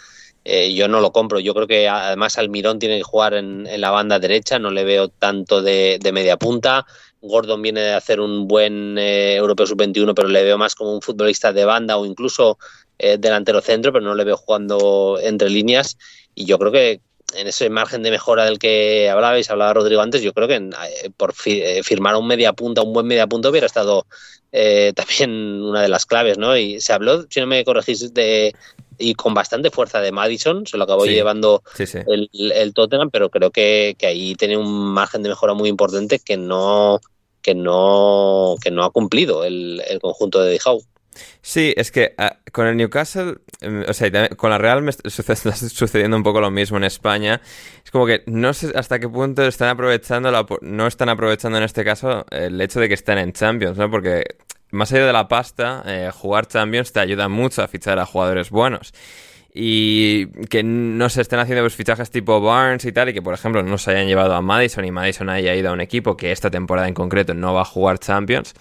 eh, 0.50 0.74
yo 0.74 0.88
no 0.88 1.02
lo 1.02 1.12
compro. 1.12 1.42
Yo 1.42 1.54
creo 1.54 1.68
que 1.68 1.90
además 1.90 2.38
Almirón 2.38 2.80
tiene 2.80 2.98
que 2.98 3.04
jugar 3.04 3.34
en, 3.34 3.68
la 3.82 3.92
banda 3.92 4.18
derecha, 4.18 4.60
no 4.60 4.72
le 4.72 4.86
veo 4.86 5.10
tanto 5.10 5.62
de, 5.62 6.00
media 6.14 6.38
punta. 6.38 6.86
Gordon 7.22 7.62
viene 7.62 7.82
de 7.82 7.94
hacer 7.94 8.22
un 8.22 8.48
buen 8.48 8.98
eh, 8.98 9.36
Europeo 9.36 9.68
Sub-21, 9.68 10.14
pero 10.14 10.30
le 10.30 10.44
veo 10.46 10.58
más 10.58 10.74
como 10.74 10.94
un 10.94 11.02
futbolista 11.02 11.52
de 11.52 11.66
banda 11.66 11.98
o 11.98 12.06
incluso 12.06 12.58
eh, 12.98 13.18
delantero 13.18 13.60
centro, 13.60 13.92
pero 13.92 14.06
no 14.06 14.16
le 14.16 14.24
veo 14.24 14.38
jugando 14.38 15.20
entre 15.22 15.50
líneas. 15.50 15.98
Y 16.34 16.46
yo 16.46 16.58
creo 16.58 16.72
que 16.72 17.02
en 17.36 17.48
ese 17.48 17.70
margen 17.70 18.02
de 18.04 18.12
mejora 18.12 18.46
del 18.46 18.58
que 18.58 19.10
hablabais, 19.10 19.50
hablaba 19.50 19.74
Rodrigo 19.74 20.02
antes, 20.02 20.22
yo 20.22 20.32
creo 20.32 20.48
que 20.48 20.70
por 21.18 21.34
firmar 21.34 22.16
un 22.16 22.26
media 22.26 22.54
punta, 22.54 22.84
un 22.84 22.94
buen 22.94 23.06
media 23.06 23.28
punta 23.28 23.50
hubiera 23.50 23.68
estado 23.68 24.06
también 24.96 25.62
una 25.62 25.82
de 25.82 25.90
las 25.90 26.06
claves, 26.06 26.38
¿no? 26.38 26.56
Y 26.56 26.80
se 26.80 26.94
habló, 26.94 27.26
si 27.30 27.42
no 27.42 27.48
me 27.48 27.66
corregís, 27.66 28.14
de, 28.14 28.56
y 28.98 29.14
con 29.16 29.34
bastante 29.34 29.72
fuerza 29.72 30.02
de 30.02 30.12
Madison, 30.12 30.66
se 30.66 30.78
lo 30.78 30.84
acabó 30.84 31.06
llevando 31.06 31.64
El, 31.78 32.74
Tottenham, 32.74 33.10
pero 33.12 33.30
creo 33.30 33.52
que, 33.52 33.96
ahí 34.04 34.36
tiene 34.36 34.58
un 34.58 34.94
margen 34.94 35.24
de 35.24 35.30
mejora 35.30 35.54
muy 35.54 35.70
importante 35.70 36.20
que 36.20 36.38
no 36.38 37.00
que 37.42 37.56
no 37.56 38.56
que 38.62 38.72
no 38.72 38.84
ha 38.84 38.92
cumplido 38.92 39.46
el, 39.46 39.82
conjunto 40.02 40.42
de 40.42 40.52
Dijau. 40.52 40.82
Sí, 41.42 41.74
es 41.78 41.92
que 41.92 42.14
ah, 42.18 42.38
con 42.52 42.68
el 42.68 42.78
Newcastle, 42.78 43.38
em, 43.62 43.84
o 43.88 43.94
sea, 43.94 44.30
con 44.36 44.52
la 44.52 44.58
Real 44.58 44.82
me 44.82 44.92
está 45.04 45.56
sucediendo 45.56 46.16
un 46.16 46.24
poco 46.24 46.42
lo 46.42 46.52
mismo 46.52 46.78
en 46.78 46.84
España. 46.84 47.42
Es 47.84 47.90
como 47.90 48.06
que 48.06 48.24
no 48.28 48.54
sé 48.54 48.72
hasta 48.76 49.00
qué 49.00 49.10
punto 49.10 49.44
están 49.44 49.70
aprovechando, 49.70 50.30
la, 50.30 50.46
no 50.62 50.88
están 50.88 51.10
aprovechando 51.10 51.58
en 51.58 51.64
este 51.64 51.84
caso 51.84 52.26
el 52.30 52.60
hecho 52.62 52.80
de 52.80 52.88
que 52.88 52.94
estén 52.94 53.18
en 53.18 53.34
Champions, 53.34 53.78
¿no? 53.78 53.90
Porque 53.90 54.26
más 54.72 54.92
allá 54.92 55.06
de 55.06 55.14
la 55.14 55.28
pasta, 55.28 55.84
eh, 55.86 56.10
jugar 56.14 56.48
Champions 56.48 56.94
te 56.94 57.00
ayuda 57.00 57.30
mucho 57.30 57.64
a 57.64 57.68
fichar 57.68 58.00
a 58.00 58.06
jugadores 58.06 58.50
buenos. 58.50 58.94
Y 59.54 60.28
que 60.50 60.62
no 60.62 61.10
se 61.10 61.22
estén 61.22 61.40
haciendo 61.40 61.64
pues, 61.64 61.76
fichajes 61.76 62.12
tipo 62.12 62.40
Barnes 62.42 62.86
y 62.86 62.92
tal, 62.92 63.10
y 63.10 63.14
que 63.14 63.22
por 63.22 63.34
ejemplo 63.34 63.64
no 63.64 63.78
se 63.78 63.92
hayan 63.92 64.08
llevado 64.08 64.36
a 64.36 64.42
Madison 64.42 64.86
y 64.86 64.92
Madison 64.92 65.30
haya 65.30 65.56
ido 65.56 65.70
a 65.70 65.74
un 65.74 65.82
equipo 65.82 66.16
que 66.16 66.32
esta 66.32 66.52
temporada 66.52 66.88
en 66.88 66.94
concreto 66.94 67.34
no 67.34 67.54
va 67.54 67.62
a 67.62 67.66
jugar 67.66 67.98
Champions 67.98 68.54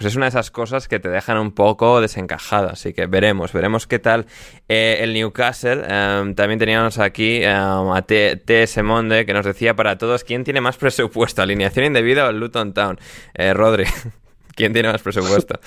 pues 0.00 0.12
es 0.12 0.16
una 0.16 0.24
de 0.24 0.30
esas 0.30 0.50
cosas 0.50 0.88
que 0.88 0.98
te 0.98 1.10
dejan 1.10 1.36
un 1.36 1.52
poco 1.52 2.00
desencajado. 2.00 2.70
Así 2.70 2.94
que 2.94 3.04
veremos, 3.04 3.52
veremos 3.52 3.86
qué 3.86 3.98
tal 3.98 4.24
eh, 4.66 5.00
el 5.02 5.12
Newcastle. 5.12 5.82
Em, 5.86 6.34
también 6.34 6.58
teníamos 6.58 6.98
aquí 6.98 7.42
em, 7.42 7.52
a 7.52 8.00
T.S. 8.00 8.82
Monde 8.82 9.26
que 9.26 9.34
nos 9.34 9.44
decía 9.44 9.76
para 9.76 9.98
todos 9.98 10.24
quién 10.24 10.42
tiene 10.42 10.62
más 10.62 10.78
presupuesto, 10.78 11.42
alineación 11.42 11.84
indebida 11.84 12.26
o 12.26 12.30
el 12.30 12.40
Luton 12.40 12.72
Town. 12.72 12.98
Eh, 13.34 13.52
Rodri. 13.52 13.84
¿Quién 14.54 14.72
tiene 14.72 14.90
más 14.90 15.02
presupuesto? 15.02 15.58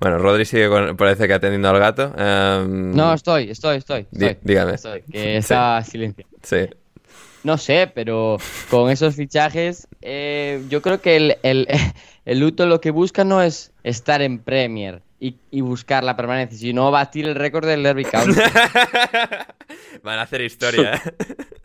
bueno, 0.00 0.18
Rodri 0.18 0.44
sigue 0.44 0.68
con, 0.68 0.96
parece 0.96 1.26
que 1.26 1.34
atendiendo 1.34 1.68
al 1.68 1.78
gato. 1.78 2.12
Em, 2.16 2.94
no, 2.94 3.12
estoy, 3.12 3.50
estoy, 3.50 3.78
estoy. 3.78 4.06
dígame. 4.10 4.74
Estoy, 4.74 5.02
que 5.02 5.36
está 5.36 5.82
silencio. 5.82 6.26
Sí. 6.42 6.68
No 7.46 7.58
sé, 7.58 7.90
pero 7.94 8.38
con 8.70 8.90
esos 8.90 9.14
fichajes, 9.14 9.86
eh, 10.02 10.64
yo 10.68 10.82
creo 10.82 11.00
que 11.00 11.16
el, 11.16 11.36
el, 11.44 11.68
el, 12.24 12.40
Luto 12.40 12.66
lo 12.66 12.80
que 12.80 12.90
busca 12.90 13.22
no 13.22 13.40
es 13.40 13.72
estar 13.84 14.20
en 14.20 14.40
Premier 14.40 15.02
y, 15.20 15.36
y 15.50 15.60
buscar 15.60 16.02
la 16.02 16.16
permanencia, 16.16 16.58
sino 16.58 16.90
batir 16.90 17.26
el 17.26 17.36
récord 17.36 17.66
del 17.66 17.84
Derby 17.84 18.04
County. 18.04 18.34
Van 20.02 20.18
a 20.18 20.22
hacer 20.22 20.40
historia. 20.40 21.00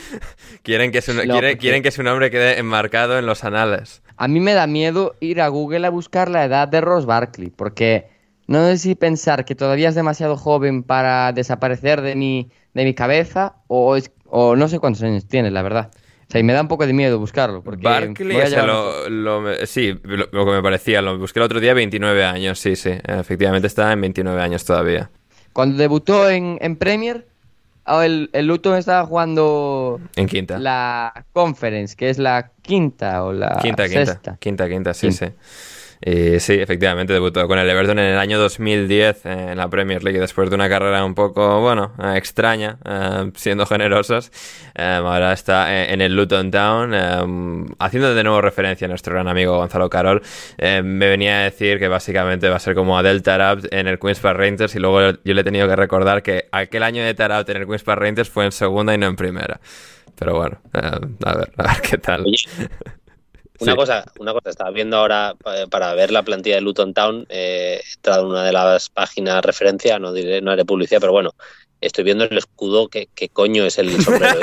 quieren, 0.62 0.92
que 0.92 1.02
su, 1.02 1.12
quieren, 1.58 1.82
que 1.82 1.90
su 1.90 2.02
nombre 2.02 2.30
quede 2.30 2.58
enmarcado 2.58 3.18
en 3.18 3.26
los 3.26 3.44
anales. 3.44 4.02
A 4.16 4.28
mí 4.28 4.40
me 4.40 4.54
da 4.54 4.66
miedo 4.66 5.14
ir 5.20 5.40
a 5.40 5.48
Google 5.48 5.86
a 5.86 5.90
buscar 5.90 6.28
la 6.28 6.44
edad 6.44 6.68
de 6.68 6.80
Ross 6.80 7.06
Barkley, 7.06 7.50
porque 7.50 8.08
no 8.46 8.66
sé 8.66 8.78
si 8.78 8.94
pensar 8.94 9.44
que 9.44 9.54
todavía 9.54 9.88
es 9.88 9.94
demasiado 9.94 10.36
joven 10.36 10.82
para 10.82 11.32
desaparecer 11.32 12.00
de 12.00 12.16
mi, 12.16 12.50
de 12.74 12.84
mi 12.84 12.94
cabeza 12.94 13.56
o, 13.68 13.96
o 14.24 14.56
no 14.56 14.68
sé 14.68 14.78
cuántos 14.78 15.02
años 15.02 15.26
tiene, 15.26 15.50
la 15.50 15.62
verdad. 15.62 15.90
O 16.28 16.30
sea, 16.30 16.40
y 16.40 16.44
me 16.44 16.52
da 16.52 16.60
un 16.60 16.68
poco 16.68 16.86
de 16.86 16.92
miedo 16.92 17.18
buscarlo. 17.18 17.62
Porque 17.62 17.82
Barkley, 17.84 18.36
sí, 19.64 19.98
lo, 20.02 20.44
que 20.44 20.50
me 20.50 20.62
parecía, 20.62 21.00
lo 21.00 21.18
busqué 21.18 21.38
el 21.38 21.44
otro 21.44 21.58
día, 21.58 21.72
29 21.72 22.22
años, 22.24 22.58
sí, 22.58 22.76
sí. 22.76 22.90
Efectivamente 23.06 23.66
está 23.66 23.92
en 23.92 24.02
29 24.02 24.42
años 24.42 24.62
todavía. 24.64 25.10
Cuando 25.54 25.78
debutó 25.78 26.28
en, 26.28 26.58
en 26.60 26.76
Premier, 26.76 27.27
el, 28.02 28.30
el 28.32 28.46
Luton 28.46 28.76
estaba 28.76 29.06
jugando. 29.06 30.00
En 30.16 30.26
quinta. 30.26 30.58
La 30.58 31.24
Conference, 31.32 31.96
que 31.96 32.10
es 32.10 32.18
la 32.18 32.50
quinta 32.62 33.24
o 33.24 33.32
la. 33.32 33.58
Quinta, 33.62 33.88
sexta. 33.88 34.14
quinta. 34.14 34.36
Quinta, 34.38 34.68
quinta, 34.68 34.94
sí, 34.94 35.12
sí. 35.12 35.26
Y 36.00 36.38
sí, 36.40 36.54
efectivamente 36.54 37.12
debutó 37.12 37.46
con 37.48 37.58
el 37.58 37.68
Everton 37.68 37.98
en 37.98 38.12
el 38.12 38.18
año 38.18 38.38
2010 38.38 39.26
en 39.26 39.56
la 39.56 39.68
Premier 39.68 40.04
League 40.04 40.20
después 40.20 40.48
de 40.48 40.54
una 40.54 40.68
carrera 40.68 41.04
un 41.04 41.14
poco, 41.14 41.60
bueno, 41.60 41.92
eh, 42.02 42.16
extraña, 42.16 42.78
eh, 42.84 43.30
siendo 43.34 43.66
generosos. 43.66 44.30
Eh, 44.74 44.82
ahora 44.82 45.32
está 45.32 45.84
en 45.84 46.00
el 46.00 46.14
Luton 46.14 46.50
Town, 46.50 46.94
haciendo 47.78 48.14
de 48.14 48.22
nuevo 48.22 48.40
referencia 48.40 48.86
a 48.86 48.88
nuestro 48.88 49.14
gran 49.14 49.28
amigo 49.28 49.56
Gonzalo 49.56 49.90
Carol. 49.90 50.22
me 50.58 51.08
venía 51.08 51.40
a 51.40 51.42
decir 51.44 51.78
que 51.78 51.88
básicamente 51.88 52.48
va 52.48 52.56
a 52.56 52.60
ser 52.60 52.74
como 52.74 52.98
Adel 52.98 53.22
Tarab 53.22 53.60
en 53.70 53.88
el 53.88 53.98
Queen's 53.98 54.20
Park 54.20 54.38
Rangers 54.38 54.74
y 54.76 54.78
luego 54.78 55.18
yo 55.24 55.34
le 55.34 55.40
he 55.40 55.44
tenido 55.44 55.66
que 55.68 55.76
recordar 55.76 56.22
que 56.22 56.48
aquel 56.52 56.82
año 56.82 57.02
de 57.02 57.14
Tarab 57.14 57.48
en 57.50 57.56
el 57.56 57.66
Queen's 57.66 57.82
Park 57.82 58.00
Rangers 58.00 58.30
fue 58.30 58.44
en 58.44 58.52
segunda 58.52 58.94
y 58.94 58.98
no 58.98 59.06
en 59.06 59.16
primera. 59.16 59.60
Pero 60.16 60.36
bueno, 60.36 60.60
a 60.72 61.36
ver, 61.36 61.52
a 61.56 61.62
ver 61.62 61.82
qué 61.82 61.98
tal. 61.98 62.24
Una 63.60 63.74
cosa, 63.74 64.04
una 64.20 64.32
cosa, 64.32 64.50
estaba 64.50 64.70
viendo 64.70 64.96
ahora 64.96 65.34
eh, 65.46 65.66
para 65.68 65.92
ver 65.94 66.12
la 66.12 66.22
plantilla 66.22 66.56
de 66.56 66.60
Luton 66.60 66.94
Town, 66.94 67.26
eh, 67.28 67.80
he 67.84 67.92
entrado 67.94 68.22
en 68.22 68.28
una 68.28 68.44
de 68.44 68.52
las 68.52 68.88
páginas 68.88 69.44
referencia, 69.44 69.98
no 69.98 70.12
diré, 70.12 70.40
no 70.40 70.52
haré 70.52 70.64
publicidad, 70.64 71.00
pero 71.00 71.12
bueno, 71.12 71.34
estoy 71.80 72.04
viendo 72.04 72.24
el 72.24 72.38
escudo, 72.38 72.88
¿qué, 72.88 73.08
qué 73.14 73.28
coño 73.28 73.64
es 73.64 73.78
el 73.78 74.00
sombrero 74.02 74.38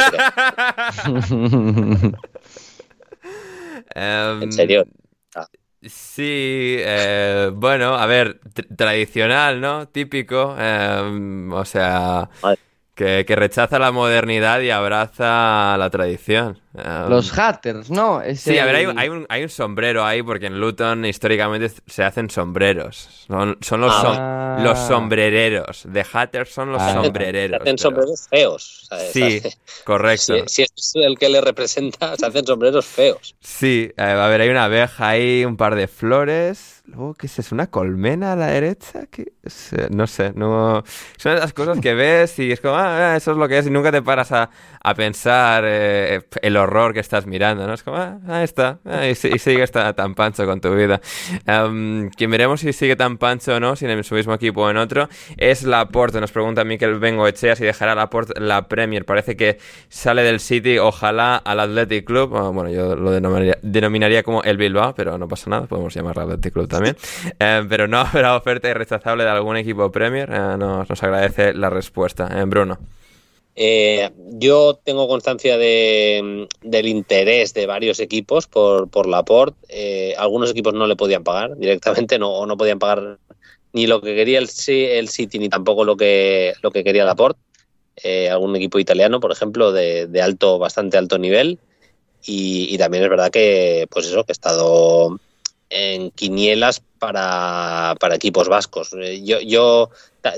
em, 3.95 4.43
en 4.43 4.51
serio. 4.51 4.85
Ah. 5.33 5.47
Sí, 5.81 6.75
eh, 6.79 7.51
bueno, 7.53 7.95
a 7.95 8.05
ver, 8.07 8.39
tradicional, 8.75 9.61
¿no? 9.61 9.87
Típico, 9.87 10.55
em, 10.57 11.53
o 11.53 11.63
sea, 11.63 12.29
que, 12.95 13.25
que, 13.27 13.35
rechaza 13.35 13.77
la 13.77 13.91
modernidad 13.91 14.61
y 14.61 14.69
abraza 14.69 15.75
la 15.77 15.89
tradición. 15.89 16.59
Um, 16.73 17.09
los 17.09 17.37
hatters, 17.37 17.89
¿no? 17.89 18.21
sí, 18.35 18.57
a 18.57 18.65
ver, 18.65 18.75
hay, 18.75 18.85
un, 18.85 19.25
hay, 19.29 19.43
un, 19.43 19.49
sombrero 19.49 20.05
ahí 20.05 20.21
porque 20.21 20.47
en 20.47 20.59
Luton 20.59 21.05
históricamente 21.05 21.71
se 21.87 22.03
hacen 22.03 22.29
sombreros. 22.29 23.25
Son, 23.27 23.57
son 23.61 23.81
los, 23.81 23.93
ah. 23.95 24.57
los 24.61 24.77
sombrereros. 24.79 25.83
De 25.85 26.05
hatters 26.11 26.49
son 26.49 26.71
los 26.73 26.81
sombrereros. 26.81 27.57
Se 27.57 27.63
hacen 27.63 27.77
sombreros 27.77 28.27
feos. 28.29 28.89
Sí, 29.13 29.41
correcto. 29.85 30.35
Si, 30.47 30.63
es 30.63 30.91
el 30.95 31.17
que 31.17 31.29
le 31.29 31.39
representa, 31.39 32.15
se 32.17 32.25
hacen 32.25 32.45
sombreros 32.45 32.85
feos. 32.85 33.35
Sí, 33.39 33.91
eh, 33.95 34.01
a 34.01 34.27
ver, 34.27 34.41
hay 34.41 34.49
una 34.49 34.65
abeja 34.65 35.09
ahí, 35.09 35.45
un 35.45 35.55
par 35.55 35.75
de 35.75 35.87
flores. 35.87 36.83
Luego, 36.87 37.15
¿qué 37.15 37.25
es 37.25 37.39
eso? 37.39 37.55
¿Una 37.55 37.67
colmena 37.67 38.33
a 38.33 38.35
la 38.35 38.47
derecha? 38.47 39.07
¿Qué 39.09 39.33
No 39.89 40.05
sé, 40.05 40.33
no... 40.35 40.83
Son 41.17 41.35
esas 41.35 41.51
cosas 41.53 41.79
que 41.79 41.93
ves 41.93 42.37
y 42.39 42.51
es 42.51 42.61
como, 42.61 42.75
ah, 42.75 43.15
eso 43.15 43.31
es 43.31 43.37
lo 43.37 43.47
que 43.47 43.57
es 43.57 43.65
y 43.65 43.71
nunca 43.71 43.91
te 43.91 44.01
paras 44.03 44.31
a, 44.31 44.51
a 44.85 44.93
pensar 44.93 45.63
eh, 45.65 46.21
el 46.43 46.57
horror 46.57 46.93
que 46.93 46.99
estás 46.99 47.25
mirando, 47.25 47.65
¿no? 47.65 47.73
Es 47.73 47.81
como, 47.81 47.97
ah, 47.97 48.19
ahí 48.27 48.43
está, 48.43 48.79
ah, 48.85 49.07
y, 49.07 49.15
sigue 49.15 49.63
está 49.63 49.93
tan 49.93 50.13
pancho 50.13 50.45
con 50.45 50.61
tu 50.61 50.75
vida. 50.75 51.01
Um, 51.47 52.09
quien 52.09 52.29
veremos 52.29 52.59
si 52.59 52.71
sigue 52.71 52.95
tan 52.95 53.17
pancho 53.17 53.55
o 53.55 53.59
no, 53.59 53.75
si 53.75 53.85
en 53.85 54.03
su 54.03 54.13
mismo 54.13 54.35
equipo 54.35 54.61
o 54.61 54.69
en 54.69 54.77
otro, 54.77 55.09
es 55.37 55.63
Laporte. 55.63 56.21
Nos 56.21 56.31
pregunta 56.31 56.63
Miquel 56.63 56.99
Bengo 56.99 57.27
Echea 57.27 57.55
si 57.55 57.65
dejará 57.65 57.95
Laporte 57.95 58.39
la 58.39 58.67
Premier. 58.67 59.05
Parece 59.05 59.35
que 59.35 59.57
sale 59.89 60.21
del 60.21 60.39
City, 60.39 60.77
ojalá 60.77 61.37
al 61.37 61.59
Athletic 61.59 62.05
Club. 62.05 62.29
bueno, 62.53 62.69
yo 62.69 62.95
lo 62.95 63.11
denominaría, 63.11 64.21
como 64.21 64.43
el 64.43 64.57
Bilbao, 64.57 64.93
pero 64.93 65.17
no 65.17 65.27
pasa 65.27 65.49
nada, 65.49 65.65
podemos 65.65 65.93
llamarlo 65.93 66.23
Athletic 66.23 66.53
Club 66.53 66.67
también. 66.75 66.97
Eh, 67.39 67.65
pero 67.67 67.87
no 67.87 67.99
habrá 68.13 68.35
oferta 68.35 68.69
irrechazable 68.69 69.23
de 69.23 69.29
algún 69.29 69.57
equipo 69.57 69.91
Premier. 69.91 70.29
Eh, 70.31 70.57
nos, 70.57 70.89
nos 70.89 71.03
agradece 71.03 71.53
la 71.53 71.69
respuesta. 71.69 72.27
Bruno. 72.45 72.77
Eh, 73.57 74.11
yo 74.31 74.79
tengo 74.83 75.07
constancia 75.07 75.57
de, 75.57 76.47
del 76.61 76.87
interés 76.87 77.53
de 77.53 77.65
varios 77.65 77.99
equipos 77.99 78.47
por, 78.47 78.89
por 78.89 79.07
Laporte. 79.07 80.15
Algunos 80.17 80.51
equipos 80.51 80.73
no 80.73 80.87
le 80.87 80.95
podían 80.95 81.23
pagar 81.23 81.55
directamente, 81.57 82.19
no, 82.19 82.31
o 82.31 82.45
no 82.45 82.57
podían 82.57 82.79
pagar 82.79 83.17
ni 83.71 83.87
lo 83.87 84.01
que 84.01 84.15
quería 84.15 84.39
el, 84.39 84.49
el 84.67 85.09
City 85.09 85.39
ni 85.39 85.49
tampoco 85.49 85.83
lo 85.83 85.97
que, 85.97 86.53
lo 86.61 86.71
que 86.71 86.83
quería 86.83 87.05
Laporte. 87.05 87.39
Eh, 88.03 88.29
algún 88.29 88.55
equipo 88.55 88.77
italiano, 88.79 89.19
por 89.19 89.31
ejemplo, 89.31 89.71
de, 89.71 90.21
alto, 90.21 90.59
bastante 90.59 90.97
alto 90.97 91.17
nivel. 91.17 91.59
Y, 92.25 92.73
y, 92.73 92.77
también 92.77 93.03
es 93.03 93.09
verdad 93.09 93.31
que, 93.31 93.87
pues 93.89 94.07
eso, 94.07 94.23
que 94.23 94.31
he 94.31 94.33
estado 94.33 95.19
en 95.69 96.11
quinielas 96.11 96.81
para, 96.99 97.95
para 97.99 98.15
equipos 98.15 98.47
vascos. 98.47 98.93
Eh, 98.93 99.23
yo, 99.23 99.39
yo, 99.41 99.89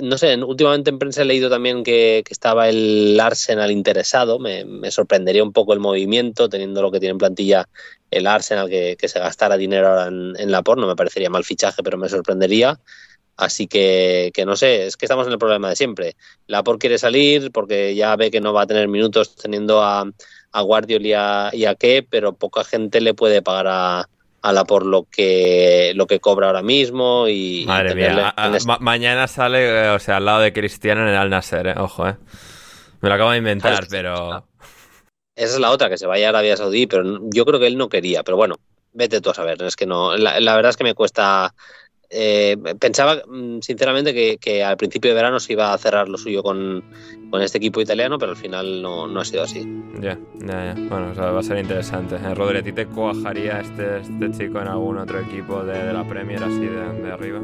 no 0.02 0.18
sé, 0.18 0.36
últimamente 0.44 0.90
en 0.90 1.00
prensa 1.00 1.22
he 1.22 1.26
leído 1.26 1.50
también 1.50 1.84
que, 1.84 2.24
estaba 2.30 2.70
el 2.70 3.20
Arsenal 3.20 3.72
interesado. 3.72 4.40
Me, 4.40 4.92
sorprendería 4.92 5.44
un 5.44 5.54
poco 5.54 5.74
el 5.74 5.80
movimiento, 5.80 6.50
teniendo 6.50 6.82
lo 6.82 6.92
que 6.92 7.00
tiene 7.00 7.12
en 7.12 7.18
plantilla 7.18 7.70
el 8.12 8.28
Arsenal, 8.28 8.70
que, 8.70 8.98
se 9.08 9.20
gastara 9.20 9.58
dinero 9.58 9.88
ahora 9.88 10.08
en, 10.08 10.52
la 10.52 10.64
por. 10.64 10.78
No 10.78 10.88
me 10.88 10.96
parecería 10.96 11.30
mal 11.30 11.44
fichaje, 11.44 11.84
pero 11.84 11.98
me 11.98 12.10
sorprendería. 12.10 12.80
Así 13.36 13.68
que, 13.68 14.32
que 14.34 14.46
no 14.46 14.56
sé, 14.56 14.88
es 14.88 14.98
que 14.98 15.06
estamos 15.06 15.28
en 15.28 15.34
el 15.34 15.40
problema 15.40 15.70
de 15.70 15.76
siempre. 15.76 16.16
La 16.48 16.64
por 16.64 16.80
quiere 16.80 16.98
salir 16.98 17.52
porque 17.52 17.94
ya 17.96 18.16
ve 18.16 18.32
que 18.32 18.42
no 18.42 18.52
va 18.52 18.64
a 18.64 18.68
tener 18.68 18.88
minutos 18.88 19.36
teniendo 19.36 19.84
a, 19.84 20.10
a 20.52 20.62
Guardiol 20.62 21.06
y 21.06 21.14
a, 21.14 21.52
y 21.54 21.66
a 21.66 21.76
qué, 21.76 22.06
pero 22.10 22.34
poca 22.34 22.64
gente 22.64 23.00
le 23.00 23.14
puede 23.14 23.44
pagar 23.44 23.68
a, 23.68 24.10
a 24.48 24.54
la 24.54 24.64
por 24.64 24.86
lo 24.86 25.04
que 25.04 25.92
lo 25.96 26.08
que 26.08 26.22
cobra 26.22 26.48
ahora 26.48 26.62
mismo 26.62 27.28
y 27.28 27.66
madre 27.68 27.96
mía 27.96 28.34
mañana 28.80 29.28
sale 29.28 29.88
eh, 29.88 29.90
o 29.90 30.00
sea 30.00 30.18
al 30.18 30.26
lado 30.26 30.40
de 30.40 30.54
Cristiano 30.54 31.02
en 31.02 31.10
el 31.10 31.18
Al 31.18 31.30
Nasser 31.30 31.68
eh, 31.68 31.74
ojo 31.78 32.08
eh. 32.08 32.16
Me 33.02 33.10
lo 33.10 33.16
acabo 33.16 33.32
de 33.32 33.40
inventar 33.40 33.88
pero 33.92 34.46
esa 35.36 35.54
es 35.54 35.60
la 35.60 35.72
otra 35.72 35.90
que 35.90 35.98
se 35.98 36.08
vaya 36.08 36.28
a 36.28 36.30
Arabia 36.30 36.56
Saudí 36.56 36.88
pero 36.88 37.20
yo 37.24 37.44
creo 37.46 37.60
que 37.60 37.68
él 37.68 37.78
no 37.78 37.90
quería 37.90 38.24
pero 38.24 38.38
bueno 38.38 38.56
vete 38.94 39.20
tú 39.20 39.32
a 39.32 39.34
saber 39.34 39.62
es 39.64 39.76
que 39.76 39.86
no 39.86 40.16
la 40.16 40.56
verdad 40.56 40.70
es 40.70 40.78
que 40.78 40.86
me 40.86 40.96
cuesta 40.96 41.54
eh, 42.10 42.58
pensaba 42.80 43.22
mm, 43.28 43.60
sinceramente 43.62 44.38
que, 44.38 44.64
al 44.64 44.78
principio 44.78 45.12
de 45.12 45.16
verano 45.16 45.40
se 45.40 45.54
iba 45.54 45.74
a 45.74 45.78
cerrar 45.78 46.08
lo 46.08 46.18
suyo 46.18 46.44
con, 46.44 46.84
este 47.42 47.58
equipo 47.58 47.82
italiano, 47.82 48.18
pero 48.18 48.32
al 48.32 48.38
final 48.38 48.82
no, 48.82 49.20
ha 49.20 49.26
sido 49.26 49.44
así. 49.44 49.68
Ya, 50.02 50.18
ya, 50.40 50.74
ya. 50.74 50.76
Bueno, 50.90 51.14
va 51.16 51.40
a 51.40 51.44
ser 51.44 51.58
interesante. 51.58 52.16
Eh, 52.16 52.58
¿a 52.58 52.64
ti 52.64 52.72
te 52.72 52.86
cuajaría 52.88 53.60
este, 53.60 54.00
este 54.00 54.32
chico 54.32 54.62
en 54.62 54.68
algún 54.68 54.98
otro 54.98 55.20
equipo 55.20 55.64
de, 55.64 55.94
la 55.94 56.08
Premier 56.08 56.44
así 56.44 56.66
de 56.66 57.12
arriba? 57.12 57.42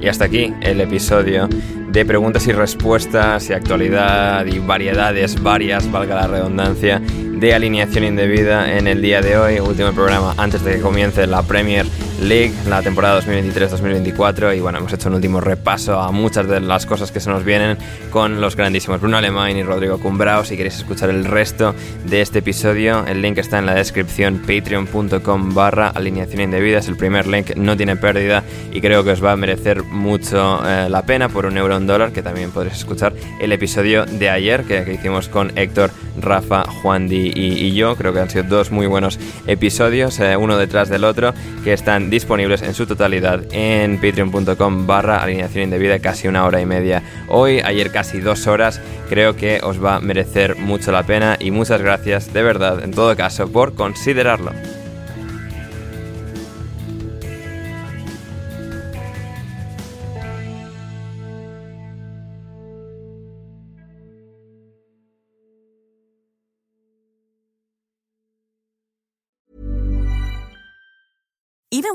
Y 0.00 0.08
hasta 0.08 0.24
aquí 0.24 0.52
el 0.62 0.80
episodio 0.80 1.46
de 1.88 2.04
preguntas 2.06 2.46
y 2.46 2.52
respuestas 2.52 3.50
y 3.50 3.52
actualidad 3.52 4.46
y 4.46 4.58
variedades 4.58 5.42
varias, 5.42 5.90
valga 5.90 6.14
la 6.14 6.26
redundancia, 6.26 7.00
de 7.00 7.54
alineación 7.54 8.04
indebida 8.04 8.78
en 8.78 8.86
el 8.86 9.02
día 9.02 9.20
de 9.20 9.36
hoy, 9.36 9.60
último 9.60 9.92
programa 9.92 10.34
antes 10.38 10.64
de 10.64 10.76
que 10.76 10.80
comience 10.80 11.26
la 11.26 11.42
Premier 11.42 11.86
League, 12.20 12.52
la 12.68 12.82
temporada 12.82 13.20
2023-2024 13.22 14.56
y 14.56 14.60
bueno, 14.60 14.78
hemos 14.78 14.92
hecho 14.92 15.08
un 15.08 15.14
último 15.14 15.40
repaso 15.40 15.98
a 15.98 16.10
muchas 16.12 16.46
de 16.46 16.60
las 16.60 16.84
cosas 16.84 17.10
que 17.10 17.20
se 17.20 17.30
nos 17.30 17.44
vienen 17.44 17.78
con 18.10 18.40
los 18.40 18.56
grandísimos 18.56 19.00
Bruno 19.00 19.16
Alemán 19.16 19.56
y 19.56 19.62
Rodrigo 19.62 19.98
Cumbrao. 19.98 20.44
Si 20.44 20.56
queréis 20.56 20.76
escuchar 20.76 21.10
el 21.10 21.24
resto 21.24 21.74
de 22.04 22.20
este 22.20 22.40
episodio, 22.40 23.06
el 23.06 23.22
link 23.22 23.38
está 23.38 23.58
en 23.58 23.66
la 23.66 23.74
descripción 23.74 24.38
patreon.com 24.38 25.54
barra 25.54 25.88
alineación 25.88 26.42
indebida, 26.42 26.78
es 26.78 26.88
el 26.88 26.96
primer 26.96 27.26
link, 27.26 27.56
no 27.56 27.76
tiene 27.76 27.96
pérdida 27.96 28.44
y 28.72 28.80
creo 28.80 29.02
que 29.02 29.12
os 29.12 29.24
va 29.24 29.32
a 29.32 29.36
merecer 29.36 29.82
mucho 29.82 30.60
eh, 30.66 30.88
la 30.90 31.02
pena 31.02 31.28
por 31.28 31.46
un 31.46 31.56
euro 31.56 31.76
en 31.76 31.86
dólar, 31.86 32.12
que 32.12 32.22
también 32.22 32.50
podréis 32.50 32.78
escuchar 32.78 33.14
el 33.40 33.52
episodio 33.52 34.04
de 34.04 34.28
ayer 34.28 34.64
que, 34.64 34.84
que 34.84 34.94
hicimos 34.94 35.28
con 35.28 35.56
Héctor, 35.56 35.90
Rafa, 36.22 36.64
Juan 36.64 37.08
Di 37.08 37.32
y, 37.34 37.72
yo. 37.74 37.96
Creo 37.96 38.12
que 38.12 38.20
han 38.20 38.30
sido 38.30 38.44
dos 38.44 38.70
muy 38.70 38.86
buenos 38.86 39.18
episodios, 39.46 40.18
eh, 40.20 40.36
uno 40.36 40.56
detrás 40.56 40.88
del 40.88 41.04
otro, 41.04 41.34
que 41.64 41.72
están 41.72 42.10
disponibles 42.10 42.62
en 42.62 42.74
su 42.74 42.86
totalidad 42.86 43.42
en 43.52 43.96
patreon.com 43.96 44.86
barra 44.86 45.22
alineación 45.22 45.64
indebida, 45.64 45.98
casi 45.98 46.28
una 46.28 46.44
hora 46.44 46.60
y 46.60 46.66
media 46.66 47.02
hoy, 47.28 47.60
ayer 47.60 47.90
casi 47.90 48.20
dos 48.20 48.46
horas. 48.46 48.80
Creo 49.08 49.36
que 49.36 49.60
os 49.62 49.82
va 49.82 49.96
a 49.96 50.00
merecer 50.00 50.56
mucho 50.56 50.92
la 50.92 51.02
pena 51.02 51.36
y 51.38 51.50
muchas 51.50 51.80
gracias 51.82 52.32
de 52.32 52.42
verdad, 52.42 52.82
en 52.82 52.92
todo 52.92 53.16
caso, 53.16 53.50
por 53.50 53.74
considerarlo. 53.74 54.52